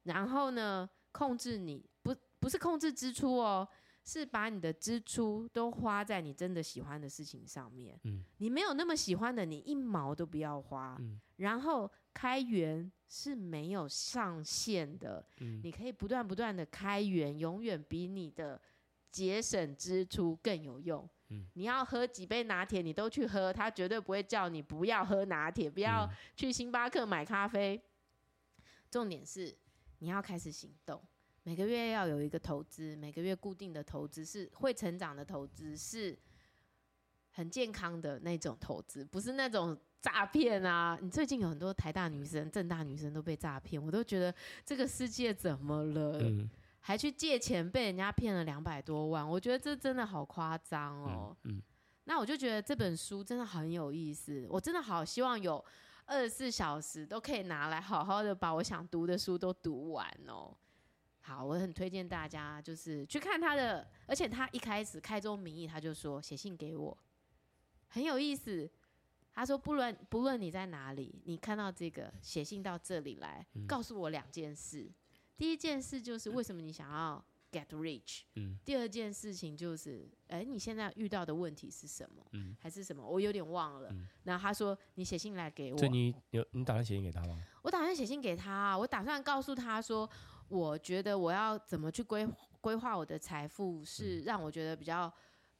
[0.04, 3.68] 然后呢，控制你不不是控制支出哦。
[4.04, 7.96] 是把你的支出都花在你真的喜欢的事情上面。
[8.02, 10.96] 嗯，你没有那么喜欢的，你一毛都不要花。
[10.98, 15.24] 嗯，然后开源是没有上限的。
[15.38, 18.60] 嗯，你可以不断不断的开源，永远比你的
[19.12, 21.08] 节省支出更有用。
[21.32, 27.82] 嗯，你要喝几杯拿铁，你都去喝，他绝对不会叫你不要喝拿铁，不要去星巴克买咖啡。
[28.90, 29.56] 重点是
[30.00, 31.02] 你要开始行动。
[31.44, 36.16] 每个月要有一个投资，每个月固定的投资是会成长的投资，是
[37.30, 40.96] 很健康的那种投资，不是那种诈骗啊！
[41.02, 44.32] 你最近有很多台大女生、正大女生都被诈骗，我都觉得
[44.64, 46.18] 这个世界怎么了？
[46.20, 46.48] 嗯、
[46.84, 51.36] 还去借钱被人家骗了两百多万，我觉得这真的好夸张哦。
[51.44, 51.62] 嗯嗯、
[52.04, 55.64] 那我就觉得这本书真的很有意思，我真的好希望有
[56.06, 60.52] 二十四小时都可以拿来好好的把我想读的书都读完哦。
[61.20, 66.98] 好，我很推荐大家就是去看他的，而且他一开始开宗明义，他就说写信给我，
[67.86, 68.68] 很有意思。
[69.32, 74.90] 他说不论不论你在哪里，你看到这个写信到这里来，告诉我两件事。
[75.36, 78.22] 第一件事就是为什么你想要 get rich。
[78.36, 78.58] 嗯。
[78.64, 82.24] 第二件事情就是，哎、欸，你现在遇到的问题是什么？
[82.32, 82.56] 嗯。
[82.60, 83.06] 还是什么？
[83.06, 83.88] 我有点忘了。
[83.92, 84.06] 嗯。
[84.24, 87.38] 然后他说：“你写信来给我。”所以你有你打算写信给他吗？
[87.62, 90.08] 我打算写信给他，我打算告诉他说，
[90.48, 92.28] 我觉得我要怎么去规
[92.60, 95.12] 规划我的财富，是让我觉得比较。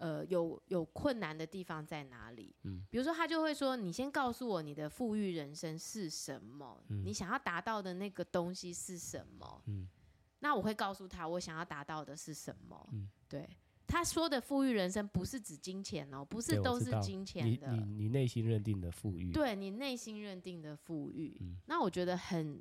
[0.03, 2.53] 呃，有有困难的地方在哪里？
[2.65, 6.83] 嗯，比如说他就会说：“你先告诉我你的富裕人生是什么？
[6.89, 9.89] 嗯，你想要达到的那个东西是什么？”嗯，
[10.41, 12.85] 那我会告诉他我想要达到的是什么。
[12.91, 13.49] 嗯，对，
[13.87, 17.71] 他说的富裕人生不是指金钱哦，不是都是金钱的。
[17.71, 21.37] 你你内心认定的富裕，对你内心认定的富裕。
[21.41, 22.61] 嗯，那我觉得很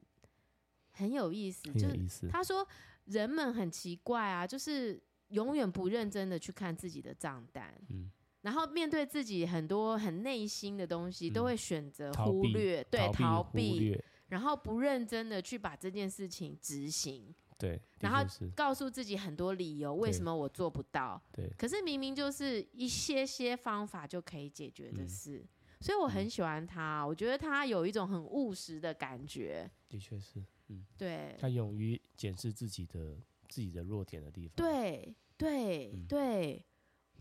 [0.91, 2.21] 很有意思，很有意思。
[2.21, 2.67] 就是他说
[3.05, 5.01] 人们很奇怪啊，就是。
[5.31, 25.47] 永远不认真的去看自己的账单，嗯，然后面对自己很多很内心的东西，嗯、都会选择忽略，对，逃避，然后不认真的去把这件事情执行，对，然后告诉自己很多理由，为什么我做不到，对，可是明明就是一些些方法就可以解决的事，嗯、
[25.81, 33.17] 所以我很喜欢他，我觉得他有一种很务实的感觉，的确是，嗯，对，他勇于检视自己的。
[33.51, 36.65] 自己的弱点的地方，对对、嗯、对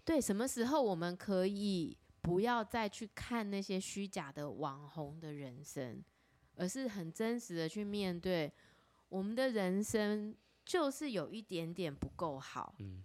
[0.04, 6.00] 对，什么时候我们可以不要再去看那些虚假的网红的人生，
[6.54, 8.52] 而是很真实的去面对
[9.08, 12.76] 我们的人生，就是有一点点不够好。
[12.78, 13.04] 嗯，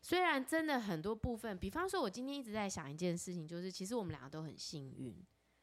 [0.00, 5.14] 虽然真的很多部分，比方说，我今天一直在想一件事情，就是其实我们两个都很幸运，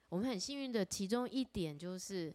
[0.10, 2.32] 我们很幸运的其中一点就是。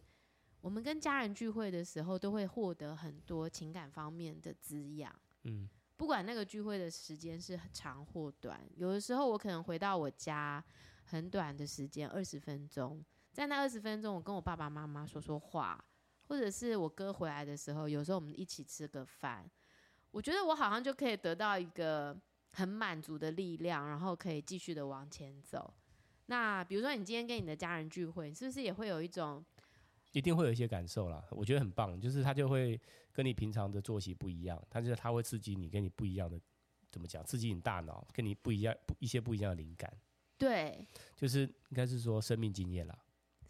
[0.67, 5.15] 我们跟家人聚会的时候，都会获得很多情感方面的滋养。
[5.43, 10.61] 嗯，不管那个聚会的时间是长或短，有的时候我可能回到我家
[11.05, 13.01] 很短的时间，二十分钟，
[13.31, 15.81] 在那二十分钟，我跟我爸爸妈妈说说话，
[16.27, 19.49] 或者是我哥回来的时候，有时候我们一起吃个饭，
[20.11, 22.13] 我觉得我好像就可以得到一个
[22.51, 25.73] 很满足的力量，然后可以继续的往前走。
[26.25, 29.45] 那比如说，你今天跟你的家人聚会，是不是也会有一种？
[30.17, 32.79] 一定会有一些感受啦，我觉得很棒，就是他就会
[33.13, 36.39] 跟你平常的作息不一样，但是他会刺激你，跟你不一样的，
[36.89, 37.23] 怎么讲？
[37.23, 39.93] 刺激你大脑，跟你不一样，不一些不一样的灵感。
[40.39, 42.97] 对，就是应该是说生命经验啦。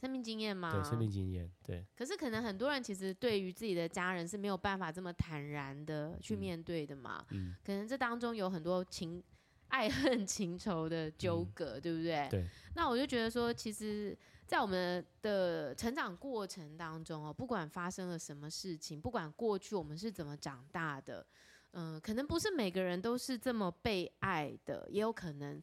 [0.02, 0.74] 生命经验吗？
[0.74, 1.50] 对，生命经验。
[1.64, 1.86] 对。
[1.96, 7.26] 可是可能很多人其实对于自己的家人是没有办法这么坦然的去面对的嘛。
[7.30, 7.56] 嗯。
[7.64, 9.24] 可能这当中有很多情
[9.70, 12.28] 爱恨情仇的纠葛，嗯，对不对？
[12.30, 12.46] 对。
[12.76, 14.18] 那我就觉得说，其实。
[14.48, 21.28] 在我们的成长过程当中哦，不管发生了什么事情，不管过去我们是怎么长大的，
[21.72, 25.62] 嗯、呃，可能不是每个人都是这么被爱的，也有可能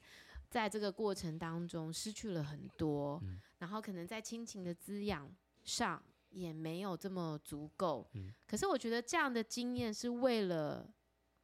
[0.50, 8.06] 在这个过程当中失去了很多，嗯、然后可能在亲情的滋养上也没有这么足够。
[8.12, 10.86] 嗯、可是我觉得这样的经验是为了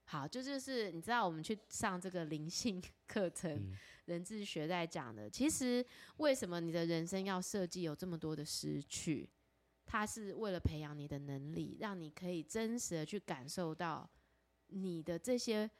[0.04, 3.50] 好，就就是你知道，我们去上这个灵性课程。
[3.50, 3.74] 嗯
[4.10, 5.84] 人智学在讲的，其实
[6.16, 9.28] 为什么你的人生要设计有这么多的失去？
[9.86, 14.08] 它是为了培养你的能力，让你可以真实的去感受到
[14.66, 15.70] 你的这些，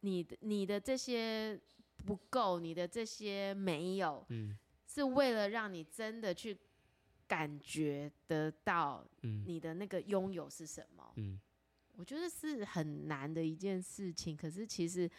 [0.00, 1.60] 你的你的这些
[2.04, 4.56] 不够，你的这些没有，嗯，
[4.86, 6.56] 是为了让你真的去
[7.26, 9.04] 感觉得到，
[9.46, 11.12] 你的那个拥有是什么？
[11.16, 11.40] 嗯，
[11.96, 15.10] 我觉得是很难的一件事情，可是其实。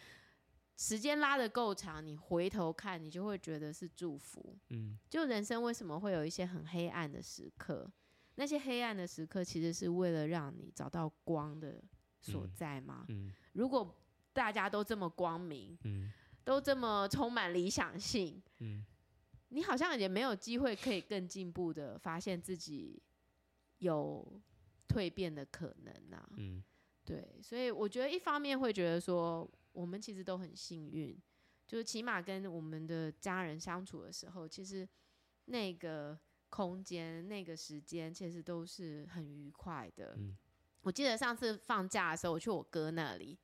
[0.76, 4.58] 时间拉的够长，你回头看，你就会觉得是祝福。
[4.68, 7.90] 嗯，就人生为什么会有一些很黑暗的时刻？
[8.34, 11.82] 那些黑暗的时刻，其实是为了让你找到光的
[12.20, 13.06] 所在吗？
[13.08, 13.96] 嗯，嗯，如果
[14.34, 16.12] 大家都这么光明，嗯，
[16.44, 18.84] 都这么充满理想性，嗯，
[19.48, 23.02] 你好像也没有机会可以更进步的发现自己
[23.78, 24.42] 有
[24.88, 26.28] 蜕变的可能啊。
[26.36, 26.62] 嗯，
[27.02, 29.50] 对，所以我觉得一方面会觉得说。
[29.76, 31.14] 我们其实都很幸运，
[31.66, 34.88] 就是起码跟我们的家人相处的时候，其实
[35.44, 40.14] 那个空间、那个时间，其实都是很愉快的。
[40.16, 40.34] 嗯。
[40.80, 43.38] 我记得上次放假的时候，我去我哥那里，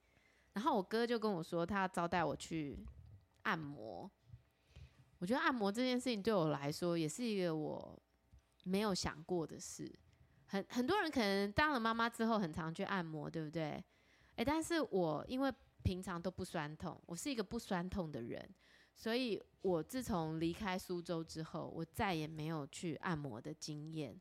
[0.55, 2.79] 然后我哥就跟我说，他要招待我去
[3.43, 4.11] 按摩。
[5.19, 8.03] 我觉得按摩这件事情对我来说，也是一个我
[8.65, 9.93] 没有想过的事。
[10.47, 13.85] 很很多人可能当了妈妈之后，很常去按摩，对不对？
[14.37, 18.49] 诶，但是我因为平常都不酸痛，我是一个不酸痛的人，
[18.95, 24.19] 所以我自从离开苏州之后，我再也没有去按摩的经验。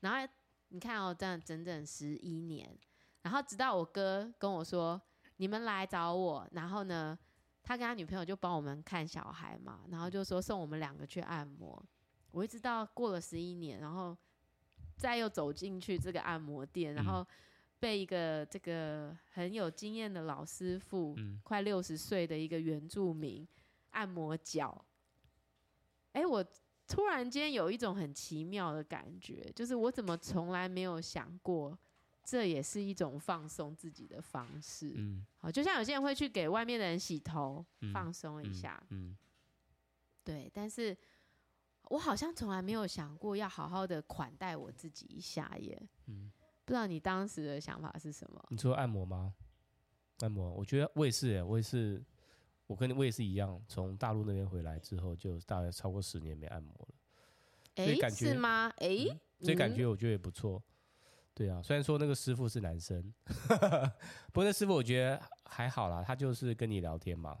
[0.00, 0.32] 然后
[0.68, 2.76] 你看哦，这样整整十一年，
[3.22, 5.00] 然后直到我哥跟我说，
[5.36, 7.18] 你们来找我，然后呢，
[7.62, 11.80] 他跟他女朋友就帮我们看小孩嘛，然后就说送我们两个去按摩。
[12.30, 14.16] 我一直到过了十一年，然后
[14.96, 17.26] 再又走进去这个按摩店，然后
[17.82, 23.44] 被一个这个很有经验的老师傅，嗯，快六十岁的一个原住民
[23.90, 24.84] 按摩脚。
[26.12, 26.44] 哎，我
[26.86, 31.76] 突然间有一种很奇妙的感觉，就是我怎么从来没有想过，
[32.22, 34.92] 这也是一种放松自己的方式。
[34.94, 38.80] 嗯，好，就像有些人会去给外面的人洗头，嗯放松一下。
[38.90, 39.16] 嗯，嗯
[40.22, 40.96] 对，但是
[41.88, 45.82] 我好像从来没有想过要好好的款待我自己一下耶。
[46.06, 46.41] 嗯，不
[46.72, 48.42] 知道你当时的想法是什么？
[48.48, 49.34] 你说按摩吗？
[50.20, 52.02] 按摩，我觉得我也是耶，我也是。
[52.68, 57.84] 我跟你我也是一样，从大陆那边回来之后，就大概超过十年没按摩了。
[57.84, 58.72] 所以感觉是吗？
[58.78, 60.62] 哎、嗯，所以感觉我觉得也不错。
[61.34, 63.12] 对啊，虽然说那个师傅是男生，
[64.32, 67.36] 不过那师傅我觉得还好啦，他就是跟你聊天嘛，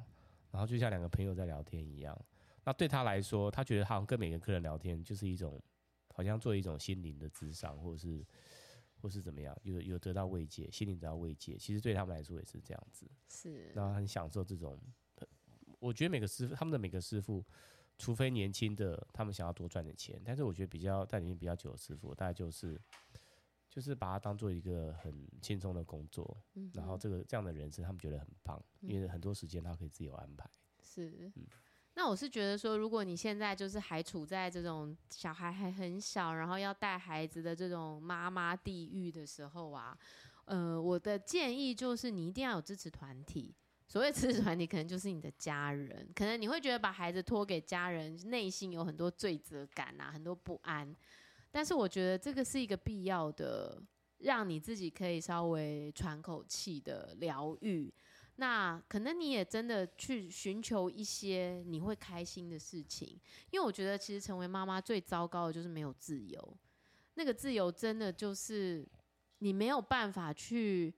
[0.50, 2.18] 然后就像两个朋友在聊天一样。
[2.64, 5.58] 那对他来说，他觉得好像跟每个客人聊天就是一种，
[6.12, 8.22] 好像做一种心灵的智商，或者是，
[9.02, 11.58] 或是怎么样，有有得到慰藉，心灵得到慰藉。
[11.58, 14.80] 其实对他们来说也是这样子，是，然后很享受这种。
[15.80, 17.44] 我觉得每个师傅，他们的每个师傅，
[17.98, 22.80] 除非年轻的，他们想要多赚点钱，但是我觉得比较在里面比较久的师傅，大概就是
[23.68, 30.48] 就是把它当做一个很轻松的工作，嗯、然后这个这样的人生他们觉得很棒，嗯、因为很多时间他可以自由安排。
[30.80, 31.46] 是，嗯、
[31.94, 39.96] 那我是觉得说，如果你现在就是还处在这种小孩还很小，然后要带孩子的这种妈妈地狱的时候啊，
[40.46, 43.54] 呃，我的建议就是你一定要有支持团体。
[43.86, 46.08] 所谓支持团体，可能就是你的家人。
[46.14, 50.96] 可能你会觉得把孩子托给家人，内心有很多罪责感啊，很多不安。
[51.50, 53.82] 但是我觉得这个是一个必要的，
[54.16, 57.92] 让你自己可以稍微喘口气的疗愈。
[58.36, 63.08] 那可能你也真的去寻求一些你会开心的事情，
[63.50, 66.56] 因为我觉得其实成为妈妈最糟糕的就是没有自由。
[67.14, 68.88] 那个自由真的就是
[69.38, 70.94] 你没有办法去。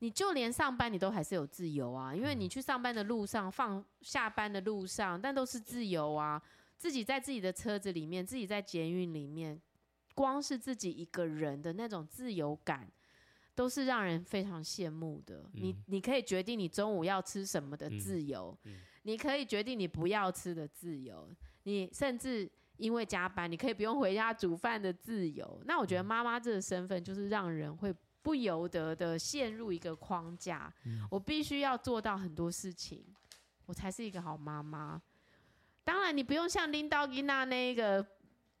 [0.00, 6.40] 你就连上班你都还是有自由啊，因为你去上班的路上、放下班的路上，但都是自由啊。
[6.76, 9.58] 自己在自己的车子里面，自己在捷运里面，
[10.14, 12.92] 光是自己一个人的那种自由感，
[13.56, 15.50] 都是让人非常羡慕的。
[15.54, 21.28] 嗯、你你可以决定你中午要吃什么的自由，嗯嗯、你可以决定你不要吃的自由，
[21.64, 25.60] 你甚至因为加班，你可以不用回家煮饭的自由。
[25.64, 27.92] 那我觉得妈妈这个身份就是让人会。
[28.26, 33.04] 不由得的陷入一个框架，嗯、我必须要做到很多事情，
[33.66, 35.00] 我才是一个好妈妈。
[35.84, 38.04] 当然，你不用像林道吉娜那个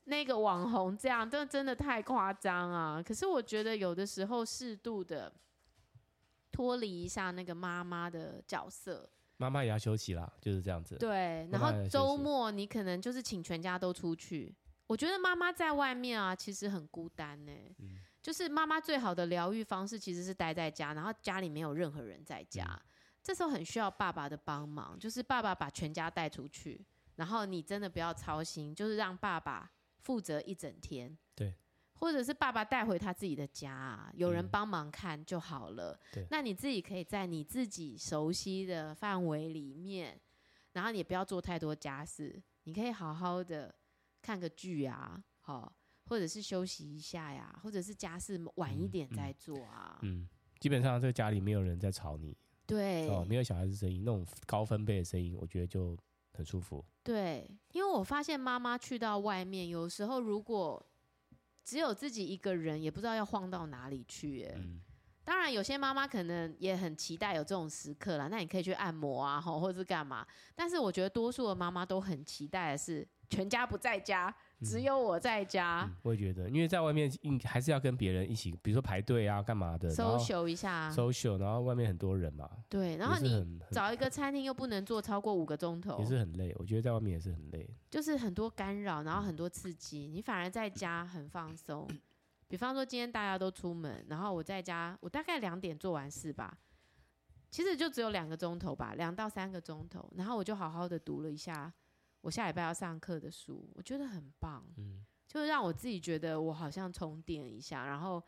[0.06, 3.02] 那个网红这样，这真的太夸张啊！
[3.02, 5.32] 可是我觉得有的时候适度的
[6.50, 10.96] 脱离一下那个妈妈的角色，妈妈也要休息啦，就是这样子。
[10.96, 14.54] 对，然后周末你可能就是请全家都出去。
[14.86, 17.74] 我觉得妈妈在外面啊，其实很孤单呢、欸。
[17.78, 22.80] 嗯就是妈妈最好的疗愈方式，其实是待在家，然后家里没有任何人在家，嗯、
[23.22, 24.98] 这时候很需要爸爸的帮忙。
[24.98, 26.84] 就是爸爸把全家带出去，
[27.14, 29.70] 然后你真的不要操心，就是让爸爸
[30.06, 31.18] 负责一整天。
[31.34, 31.52] 对，
[31.94, 35.98] 或者是爸爸带回他自己的家啊，有人帮忙看就好了。
[36.12, 40.20] 对，那你自己可以在你自己熟悉的范围里面，
[40.74, 43.74] 然后你也不要做太多家事，你可以好好的
[44.22, 45.74] 看个剧啊，好。
[46.08, 49.98] 或者是休息一下呀，或者是家事晚一点再做啊。
[50.02, 50.28] 嗯，嗯，
[50.60, 55.98] 基本上这个家里没有人在吵你，对，哦，没有小孩子声音，那种高分贝的声音，我觉得就
[56.36, 56.84] 很舒服。
[57.02, 60.84] 对，因为我发现妈妈去到外面，有时候如果
[61.64, 64.44] 只有自己一个人，也不知道要晃到哪里去。
[64.44, 64.80] 哎，嗯，
[65.24, 70.26] 当然有些妈妈可能也很期待有这种时刻啦，那你可以去按摩啊，或者是干嘛。
[70.54, 74.34] 但是我觉得多数的妈妈都很期待的是全家不在家。
[74.64, 86.54] 只有我在家，嗯，我也觉得，因为在外面应还是要跟别人一起，比如说排队啊，干嘛的，social 一下，social，然后外面很多人嘛，对，然后你找一个餐厅又不能坐超过五个钟头，也是很累。
[86.58, 91.86] 我觉得在外面也是很累，就是很多干扰，然后很多刺激，你反而在家很放松。
[92.48, 96.56] 比方说今天大家都出门，然后我在家，我大概两点做完事吧，
[97.50, 101.70] 其实就只有两个钟头吧，两到三个钟头，然后我就好好的读了一下。
[102.20, 108.22] 我下礼拜要上课的书，我觉得很棒，嗯，就是让我自己觉得我好像充电一下，然后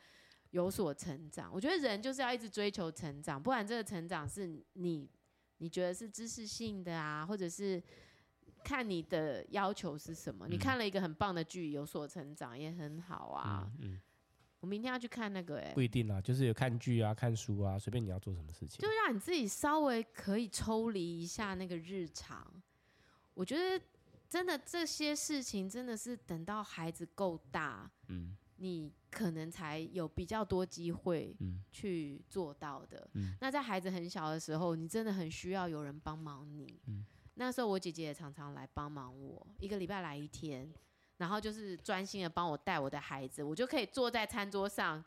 [0.50, 1.50] 有所成长。
[1.52, 5.10] 我觉得人就是要一直追求成长，不然这个成长是你
[5.58, 7.82] 你觉得是知识性的啊，或者是
[8.62, 10.46] 看你的要求是什么。
[10.46, 13.68] 嗯，你看了一个很棒的剧，有所成长也很好啊。
[13.80, 14.00] 嗯，嗯，
[14.60, 22.46] 我明天要去看那个，不一定啊，就是有看剧啊、看书啊，随便你要做什么事情，就让你自己稍微可以抽离一下那个日常。
[23.38, 23.80] 我觉得
[24.28, 31.36] 真的这些事情真的是等到孩子够大，嗯，你可能才有比较多机会
[31.70, 33.08] 去做到的。
[33.14, 36.80] 嗯、那在孩子很小的时候，你真的很需要有人帮忙你。
[36.86, 40.68] 嗯、那时候我姐姐也常常来帮忙我，一个礼拜来一天，
[41.18, 45.02] 然后就是专心的帮我带我的孩子，我就可以坐在餐桌上，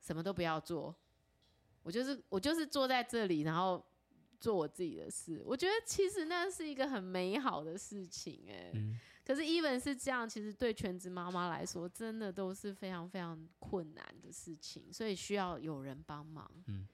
[0.00, 0.92] 什么都不要做，
[1.84, 3.80] 我就是我就是坐在这里，然后
[4.44, 5.42] 做我自己的事。
[5.46, 8.70] 我觉得其实那是一个很美好的事情，哎。
[8.74, 16.46] 嗯可是，even 是这样，其实对全职妈妈来说，真的都是非常非常困难的事情，所以需要有人帮忙。
[16.66, 16.86] 嗯，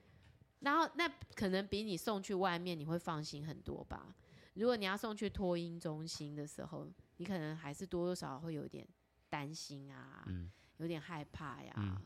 [0.61, 4.15] 然后那可能比你送去外面，你会放心很多吧？
[4.53, 6.87] 如果你要送去托婴中心的时候，
[7.17, 8.87] 你可能还是多多少少会有点
[9.29, 11.73] 担心啊，嗯，有点害怕呀。
[11.75, 12.01] 嗯，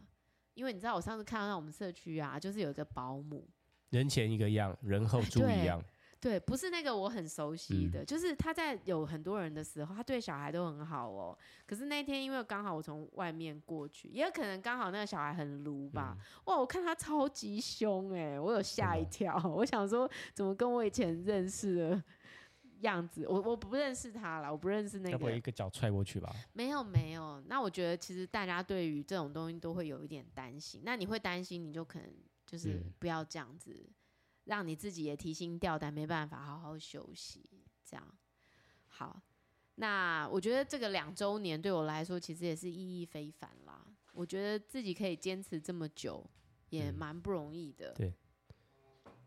[0.55, 3.47] 因为你知道，我上次看到我们社区啊，就是有一个保姆，
[3.95, 5.81] 人前一个样，人后猪一样。
[6.19, 11.37] 对，不是那个我很熟悉的，嗯、就是他在有很多人的时候，他对小孩都很好哦。
[11.67, 16.17] 可是那天因为刚好我从外面过去，也有可能刚好那个小孩很卢吧。
[16.17, 19.39] 嗯、哇，我看他超级凶哎，我有吓一跳。
[19.45, 22.03] 嗯、我想说，怎么跟我以前认识的
[22.81, 23.27] 样子？
[23.27, 25.11] 我我不认识他了，我不认识那个。
[25.11, 26.33] 要不一个脚踹过去吧？
[26.53, 27.39] 没有没有。
[27.47, 30.81] 那我觉得其实大家对于这种东西都会有一点担心。
[30.83, 32.09] 那你会担心，你就可能
[32.57, 33.71] 就是不要这样子。
[33.71, 33.93] 嗯
[34.45, 37.49] 让你自己也提心吊胆，没办法好好休息，
[37.83, 38.15] 这样
[38.85, 39.19] 好。
[39.73, 43.83] 那我觉得这个两周年对我来说，其实也是意义非凡啦。
[44.13, 46.23] 我觉得自己可以坚持这么久，
[46.69, 47.89] 也蛮不容易的。
[47.93, 48.13] 嗯、对。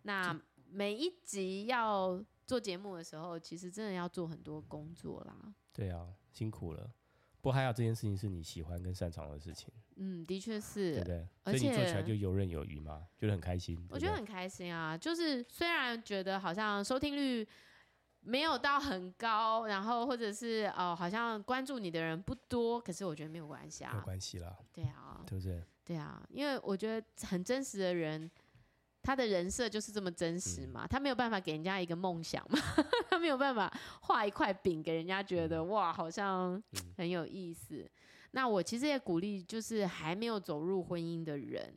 [0.03, 5.53] 那每一集要做节目的时候，其实真的要做很多工作啦。
[5.73, 6.95] 对啊，辛苦了。
[7.41, 9.73] 不过还好，这件事情是你喜欢跟擅长的事情。
[9.99, 11.29] 嗯，的确是，对不对？
[11.45, 13.77] 而且所以你做起来就游刃有余嘛，觉得很开心。
[13.77, 17.47] 对对我觉得很开心啊，就是虽然觉得好像收听率
[18.21, 24.57] 没有到很高，然后或者是哦、呃，好像关注你的人不多，可是我觉得没有关系啊，没有关系啦。
[24.73, 25.63] 对啊，对不对？
[25.85, 28.31] 对啊，因为我觉得很真实的人。
[29.01, 32.59] 他的人设就是这么真实嘛，嗯、他没有办法给人家一个梦想嘛，
[33.09, 33.73] 他没有办法
[34.03, 36.63] 画一块饼给人家觉得、嗯、哇，好像
[36.97, 37.89] 很有意思。
[38.29, 41.75] 嗯、那我其实也鼓励，就是还没有走入婚姻的人，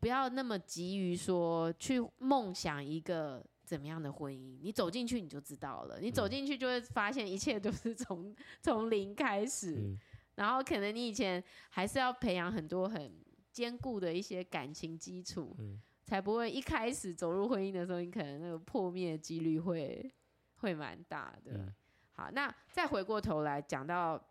[0.00, 4.58] 不要那么急于说去梦想一个怎么样的婚姻。
[4.60, 9.98] 你走进去你就知道了，你走进去就会发现一切都是从 从零开始，嗯、
[10.34, 13.12] 然后可能你以前还是要培养很多很
[13.50, 15.54] 坚固的一些感情基础。
[15.58, 20.12] 嗯才不会一开始走入婚姻的时候，你可能那个破灭的几率会
[20.56, 21.52] 会蛮大的。
[21.52, 21.74] 嗯、
[22.10, 24.22] 好，那再回过头来讲到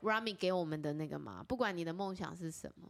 [0.00, 2.88] Rami 给我们的那个嘛，不管你的梦想是什么，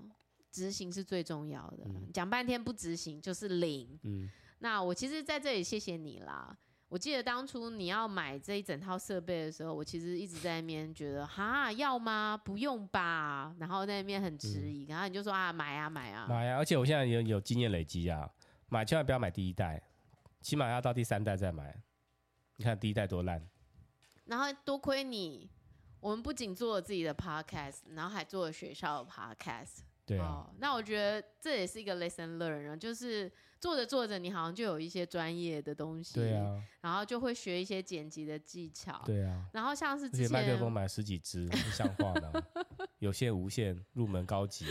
[0.50, 1.84] 执行是最重要的。
[2.12, 3.98] 讲、嗯、半天不执行就是零。
[4.02, 6.56] 嗯、那我其实在这里谢谢你啦。
[6.88, 12.36] 我记得当初你要买这一整套设备的时候，我其实一直在那边觉得，哈，要吗？
[12.36, 13.54] 不用吧。
[13.60, 16.58] 然后在那边很迟疑，嗯、然后你就说啊，买啊，买啊，买啊。
[16.58, 18.28] 而且我现在有有经验累积啊，
[18.68, 19.80] 买千万不要买第一代，
[20.40, 21.80] 起码要到第三代再买。
[22.56, 23.40] 你看第一代多烂。
[24.24, 25.48] 然后多亏你，
[26.00, 29.80] 我们不仅做了自己的 podcast，然后还做了学校的 podcast。
[30.04, 30.24] 对啊。
[30.26, 33.30] 哦，那我觉得这也是一个 lesson learn，啊就是。
[33.60, 42.32] 做着做着，你好像就有一些专业的东西，对啊，然后就会学一些剪辑的技巧，对啊，然后像是之前麦克风买十几支，不像话吗？
[43.00, 44.64] 有线、无线，入门高级。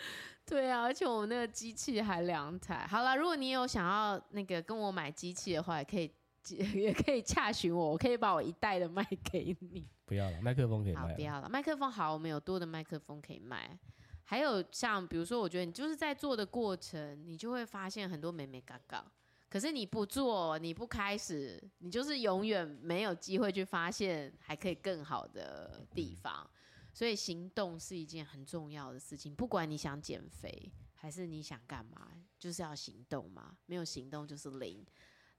[0.46, 2.86] 对啊，而且我们那个机器还两台。
[2.86, 6.10] 好了，如果你有想要那个跟我买机器的话，也可以
[6.74, 9.86] 也可以洽询我，我可以把我一袋的卖给你。
[10.06, 11.00] 不要了，麦克风可以卖。
[11.00, 13.78] 好，不要了，麦克风好，我们有多的麦克风可以卖。
[14.24, 19.04] 还有像比如说，我觉得你就是在做的过程，你就会发现很多美美嘎嘎。
[19.48, 26.48] 可是你不做，你不开始，你就是永远没有机会去发现还可以更好的地方。
[26.92, 33.56] 所以行动是一件很重要的事情，不管你想减肥还是你想干嘛，就是要行动嘛。
[33.66, 34.84] 没有行动就是零。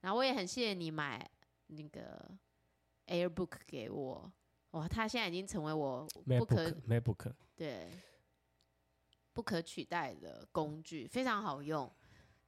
[0.02, 1.30] 然后我也很谢谢你买
[1.68, 2.30] 那个
[3.08, 4.32] AirBook 给我，
[4.72, 7.90] 哇，它现在已经成为我不可 MacBook 对。
[9.34, 11.90] 不可取代的工具，非常好用。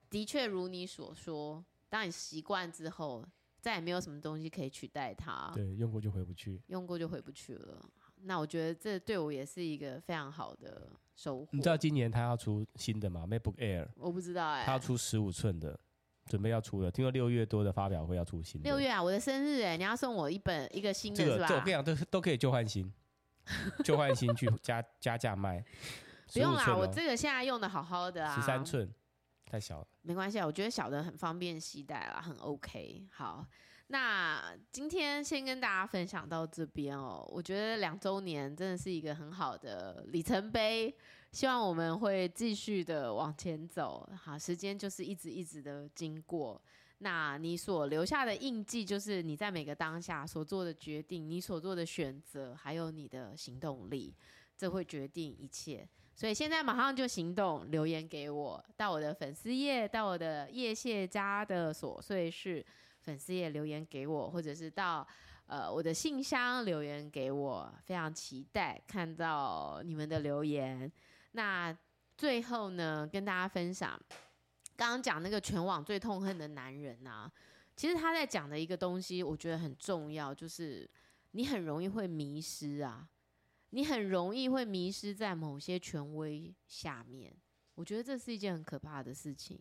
[0.10, 3.26] 的确，如你所说，当你习惯之后，
[3.62, 5.50] 再也没有什么东西可以取代它。
[5.56, 7.90] 对，用过就回不去，用过就回不去了。
[8.24, 11.48] 那我觉得这对我也是一个非常好的收获。
[11.54, 13.88] 你知道今年他要出新的吗？MacBook Air？
[13.96, 14.66] 我不知道哎、欸。
[14.66, 15.80] 他要出十五寸的，
[16.26, 16.90] 准备要出了。
[16.90, 18.70] 听说六月多的发表会要出新的。
[18.70, 21.48] 六月啊，我的生日哎、欸，你要送我一本一个新的是吧？
[21.48, 22.92] 这个、我跟你讲，都都可以旧换新，
[23.84, 25.64] 旧换新去加加价卖。
[26.32, 28.36] 不用啦，我这个现在用的好好的啊。
[28.36, 28.92] 十三寸，
[29.46, 29.88] 太小了。
[30.02, 33.06] 没关系啊，我觉得小的很方便携带啦，很 OK。
[33.12, 33.46] 好，
[33.88, 40.96] 那今天先跟大家分享到这边哦，我觉得两周年真的是一个很好的里程碑，
[41.34, 44.08] 希望我们会继续的往前走。
[44.22, 46.62] 好，时间就是一直一直的经过，
[47.00, 54.14] 那你所留下的印记，就是你在每个当下所做的决定，你所做的选择，还有你的行动力，
[54.56, 55.90] 这会决定一切。
[56.14, 62.64] 所以现在马上就行动，留言给我，到我的粉丝页，到我的叶谢家的琐碎事
[63.00, 65.06] 粉丝页留言给我，或者是到
[65.48, 70.92] 呃我的信箱留言给我，非常期待看到你们的留言。
[71.34, 71.78] 那
[72.18, 74.00] 最后呢，跟大家分享，
[74.76, 77.32] 刚刚讲那个全网最痛恨的男人啊，
[77.76, 80.90] 其实他在讲的一个东西，我觉得很重要，就是
[81.32, 83.08] 你很容易会迷失啊。
[83.76, 87.36] 你很容易会迷失在某些权威下面，
[87.74, 89.60] 我觉得这是一件很可怕的事情。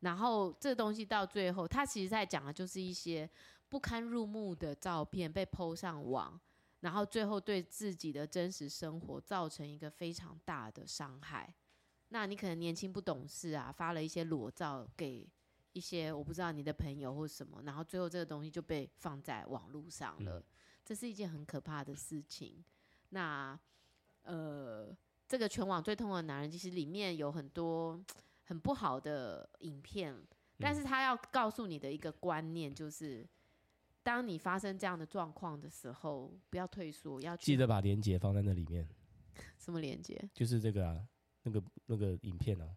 [0.00, 3.28] 然后这东西到最后，他其实在讲的就是一些
[3.68, 6.40] 不堪入目的照片被 PO 上网，
[6.84, 11.52] 然后最后对自己的真实生活造成一个非常大的伤害。
[12.10, 15.26] 那你可能年轻不懂事啊，发了一些裸照给
[15.72, 20.44] 一些我不知道你的朋友或什么，然后最后这个东西就被放在网络上了，
[20.84, 22.62] 这是一件很可怕的事情。
[23.08, 23.58] 那，
[24.22, 24.94] 呃，
[25.26, 27.98] 这个全网最痛的男人，其实里面有很多
[28.44, 30.14] 很不好的影片，
[30.58, 33.26] 但是他要告诉你的一个观念就是，
[34.04, 38.88] 当你发生这样的状况的时候，不要退缩，要去记得把连接放在那里面。
[39.58, 40.30] 什么连接？
[40.32, 41.04] 就是这个啊，
[41.42, 42.76] 那个那个影片啊。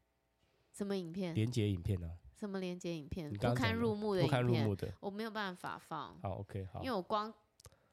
[0.71, 1.35] 什么影片？
[1.35, 2.17] 连接影片啊。
[2.33, 3.31] 什么连接影片？
[3.31, 4.29] 不堪入目的影片。
[4.29, 4.91] 不堪入目的。
[4.99, 6.17] 我没有办法放。
[6.21, 6.81] 好，OK，好。
[6.81, 7.31] 因为我光。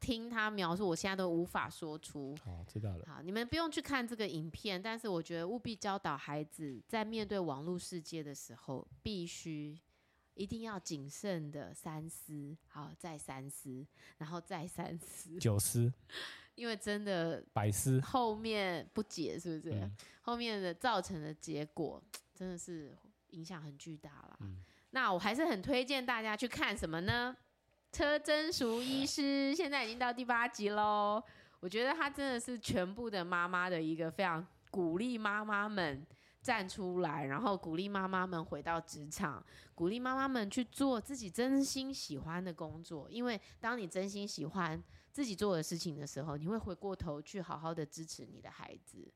[0.00, 2.36] 听他描述，我现在都无法说出。
[2.44, 3.06] 好，知道了。
[3.06, 9.74] 好，你们不用去看这个影片，但是我觉得务必教导孩子，在面对网络世界的时候，必须
[10.34, 13.86] 一定要谨慎的三思，好，再三思，
[14.18, 15.92] 然后再三思，九思，
[16.54, 19.74] 因为真的百思，后面不解是不是？
[19.74, 22.02] 嗯、后面的造成的结果
[22.34, 22.96] 真的是
[23.30, 24.36] 影响很巨大了。
[24.40, 27.36] 嗯、那我还是很推荐大家去看什么呢？
[27.92, 31.22] 车真淑医师现在已经到第八集喽，
[31.60, 36.04] 我觉得他真的是全部的妈妈的一个非常鼓励妈妈们
[36.44, 39.42] 站出来，然后鼓励妈妈们回到职场，
[39.74, 43.10] 鼓励妈妈们去做自己真心喜欢的工作。
[43.10, 49.10] 因为当你真心喜欢自己做的事情的时候，你会回过头去好好的支持你的孩子。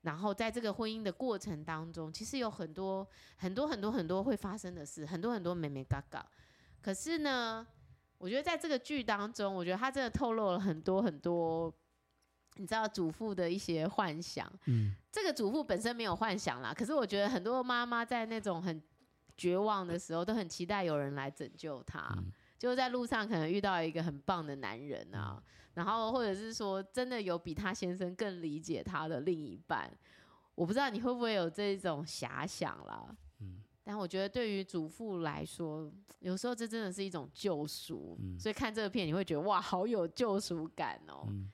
[0.00, 3.06] 然后在这个婚姻的过程当中，其实有很多
[3.36, 6.26] 很多很多很多会发生的事，很多很多美美嘎嘎。
[6.80, 7.66] 可是呢，
[8.16, 11.70] 我觉得在这个剧当中，我觉得他真的透露了很多很多，
[12.60, 14.46] 你知道祖父的一些幻想。
[14.66, 18.80] 嗯，这个祖父本身没有幻想啦，可是我觉得很多妈妈在那种很
[19.36, 22.14] 绝望的时候，都很期待有人来拯救她。
[22.18, 25.42] 嗯，就在路上可能遇到一个很棒的男人啊，
[25.72, 29.90] 然后或者是说真的有比他先生更理解他的另一半。
[30.54, 33.16] 我不知道你会不会有这种遐想啦。
[33.40, 35.90] 嗯但我觉得，对于祖父来说，
[36.20, 38.16] 有时候这真的是一种救赎。
[38.20, 41.24] 嗯、所以看这个片，你会觉得哇，好有救赎感哦。
[41.28, 41.50] 嗯、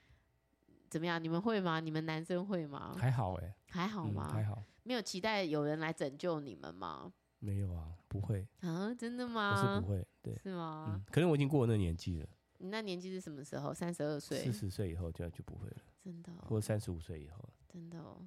[0.89, 1.23] 怎么样？
[1.23, 1.81] 你们会吗？
[1.81, 2.97] 你们男生会吗？
[2.99, 4.29] 还好哎，还好吗？
[4.31, 4.63] 嗯、还好。
[4.83, 7.13] 没有期待有人来拯救你们吗？
[7.39, 8.47] 没有啊，不会。
[8.61, 9.53] 啊，真的吗？
[9.53, 10.39] 不是不会，对。
[10.39, 10.87] 是吗？
[10.95, 12.29] 嗯、可能我已经过了那年纪了。
[12.59, 13.75] 你那年纪是什么时候？
[13.75, 14.39] 三十二岁。
[14.45, 15.77] 四十岁以后就就不会了。
[16.03, 16.45] 真的、哦。
[16.49, 17.49] 或三十五岁以后。
[17.69, 18.27] 真的哦。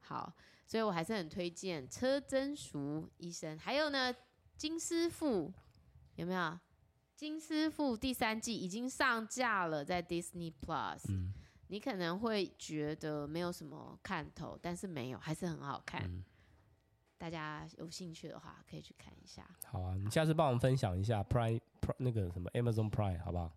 [0.00, 0.34] 好。
[0.66, 4.14] 所以我还是很推荐车真淑医生，还有呢，
[4.56, 5.52] 金师傅
[6.16, 6.58] 有没有？
[7.16, 11.00] 金师傅第三季已经上架了，在 Disney Plus。
[11.08, 11.32] 嗯。
[11.68, 16.02] 你可能会觉得没有什么看头，但是没有，还是很好看。
[16.04, 16.24] 嗯。
[17.16, 19.44] 大家有兴趣的话，可以去看一下。
[19.66, 23.52] 好啊，你下次帮我们分享一下 Prime Prime 那个什么 Amazon Prime 好不好？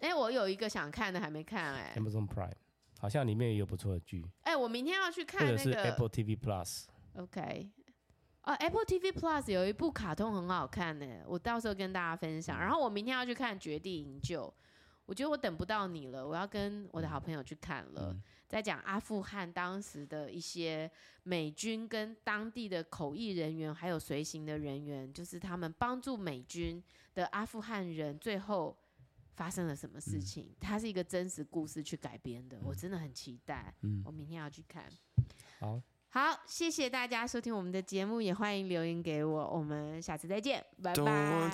[0.00, 2.00] 哎、欸，我有一个想看的还没看哎、欸。
[2.00, 2.54] Amazon Prime。
[3.00, 4.24] 好像里面也有不错的剧。
[4.42, 5.58] 哎、欸，我明天要去看那个。
[5.58, 6.84] 或者是 Apple TV Plus。
[7.16, 7.70] OK，
[8.42, 12.58] 哦，Apple TV Plus 有一部卡通很好看呢，我到时候跟大家分享。
[12.58, 14.42] 然后我明天要去看《绝地营救》，
[15.06, 18.12] 我觉得我等不到你了，我要跟我的好朋友去看了。
[18.12, 20.90] 嗯、在讲阿富汗当时的一些
[21.22, 26.82] 美军跟当地的口译人员，还有随行的人员，就是他们帮助美军
[27.14, 28.76] 的阿富汗人最后。
[29.36, 30.44] 发生了什么事情？
[30.44, 33.74] 嗯、它是一个真实故事去改编的，嗯、我真的很期待。
[33.80, 34.84] 嗯，我明天要去看。
[35.58, 39.50] 好，好，谢谢大家收听我们的节目，也欢迎留言给我。
[39.50, 41.50] 我们下次再见，拜拜。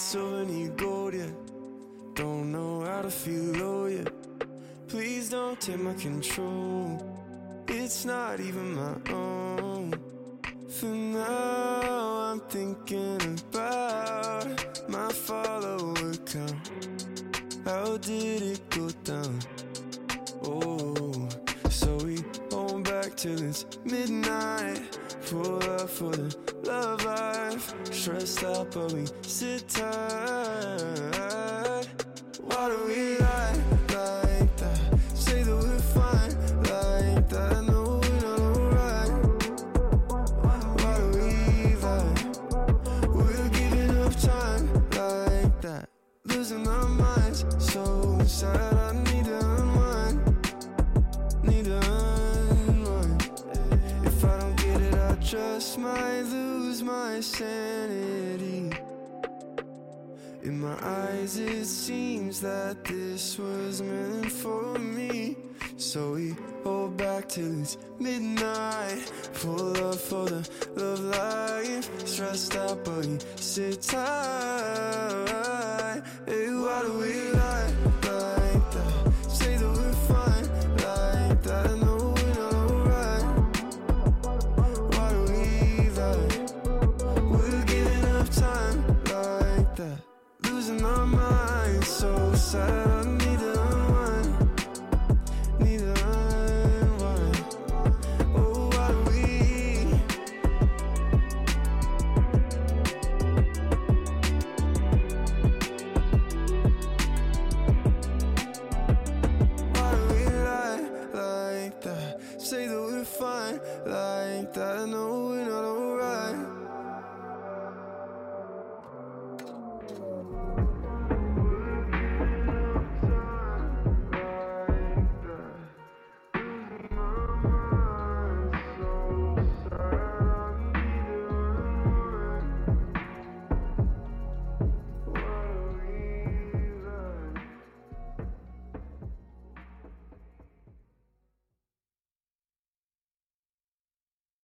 [2.14, 4.04] Don't know how to feel, oh yeah.
[4.88, 6.98] Please don't take my control.
[7.68, 9.94] It's not even my own.
[10.68, 16.70] For now, I'm thinking about my follower count.
[17.64, 19.38] How did it go down?
[20.42, 21.28] Oh,
[21.68, 24.98] so we hold back till it's midnight.
[25.28, 26.34] Pull up for the
[26.64, 27.74] love life.
[27.92, 31.69] Stressed out, but we sit tight.
[32.50, 33.54] Why do we lie
[33.88, 34.78] like that?
[35.14, 36.34] Say that we're fine
[36.64, 37.52] like that.
[37.54, 39.12] I know we're not alright.
[40.80, 41.28] Why do we
[41.76, 42.14] lie?
[43.06, 45.88] We're giving up time like that.
[46.24, 48.74] Losing our minds, so sad.
[48.74, 50.18] I need to unwind.
[51.44, 53.30] Need to unwind.
[54.04, 57.99] If I don't get it, I just might lose my sanity.
[60.42, 65.36] In my eyes, it seems that this was meant for me.
[65.76, 66.34] So we
[66.64, 69.00] hold back till it's midnight.
[69.34, 72.06] Full up for the love life.
[72.08, 74.02] Stressed out, but we sit tight.
[76.26, 77.29] Hey, why do we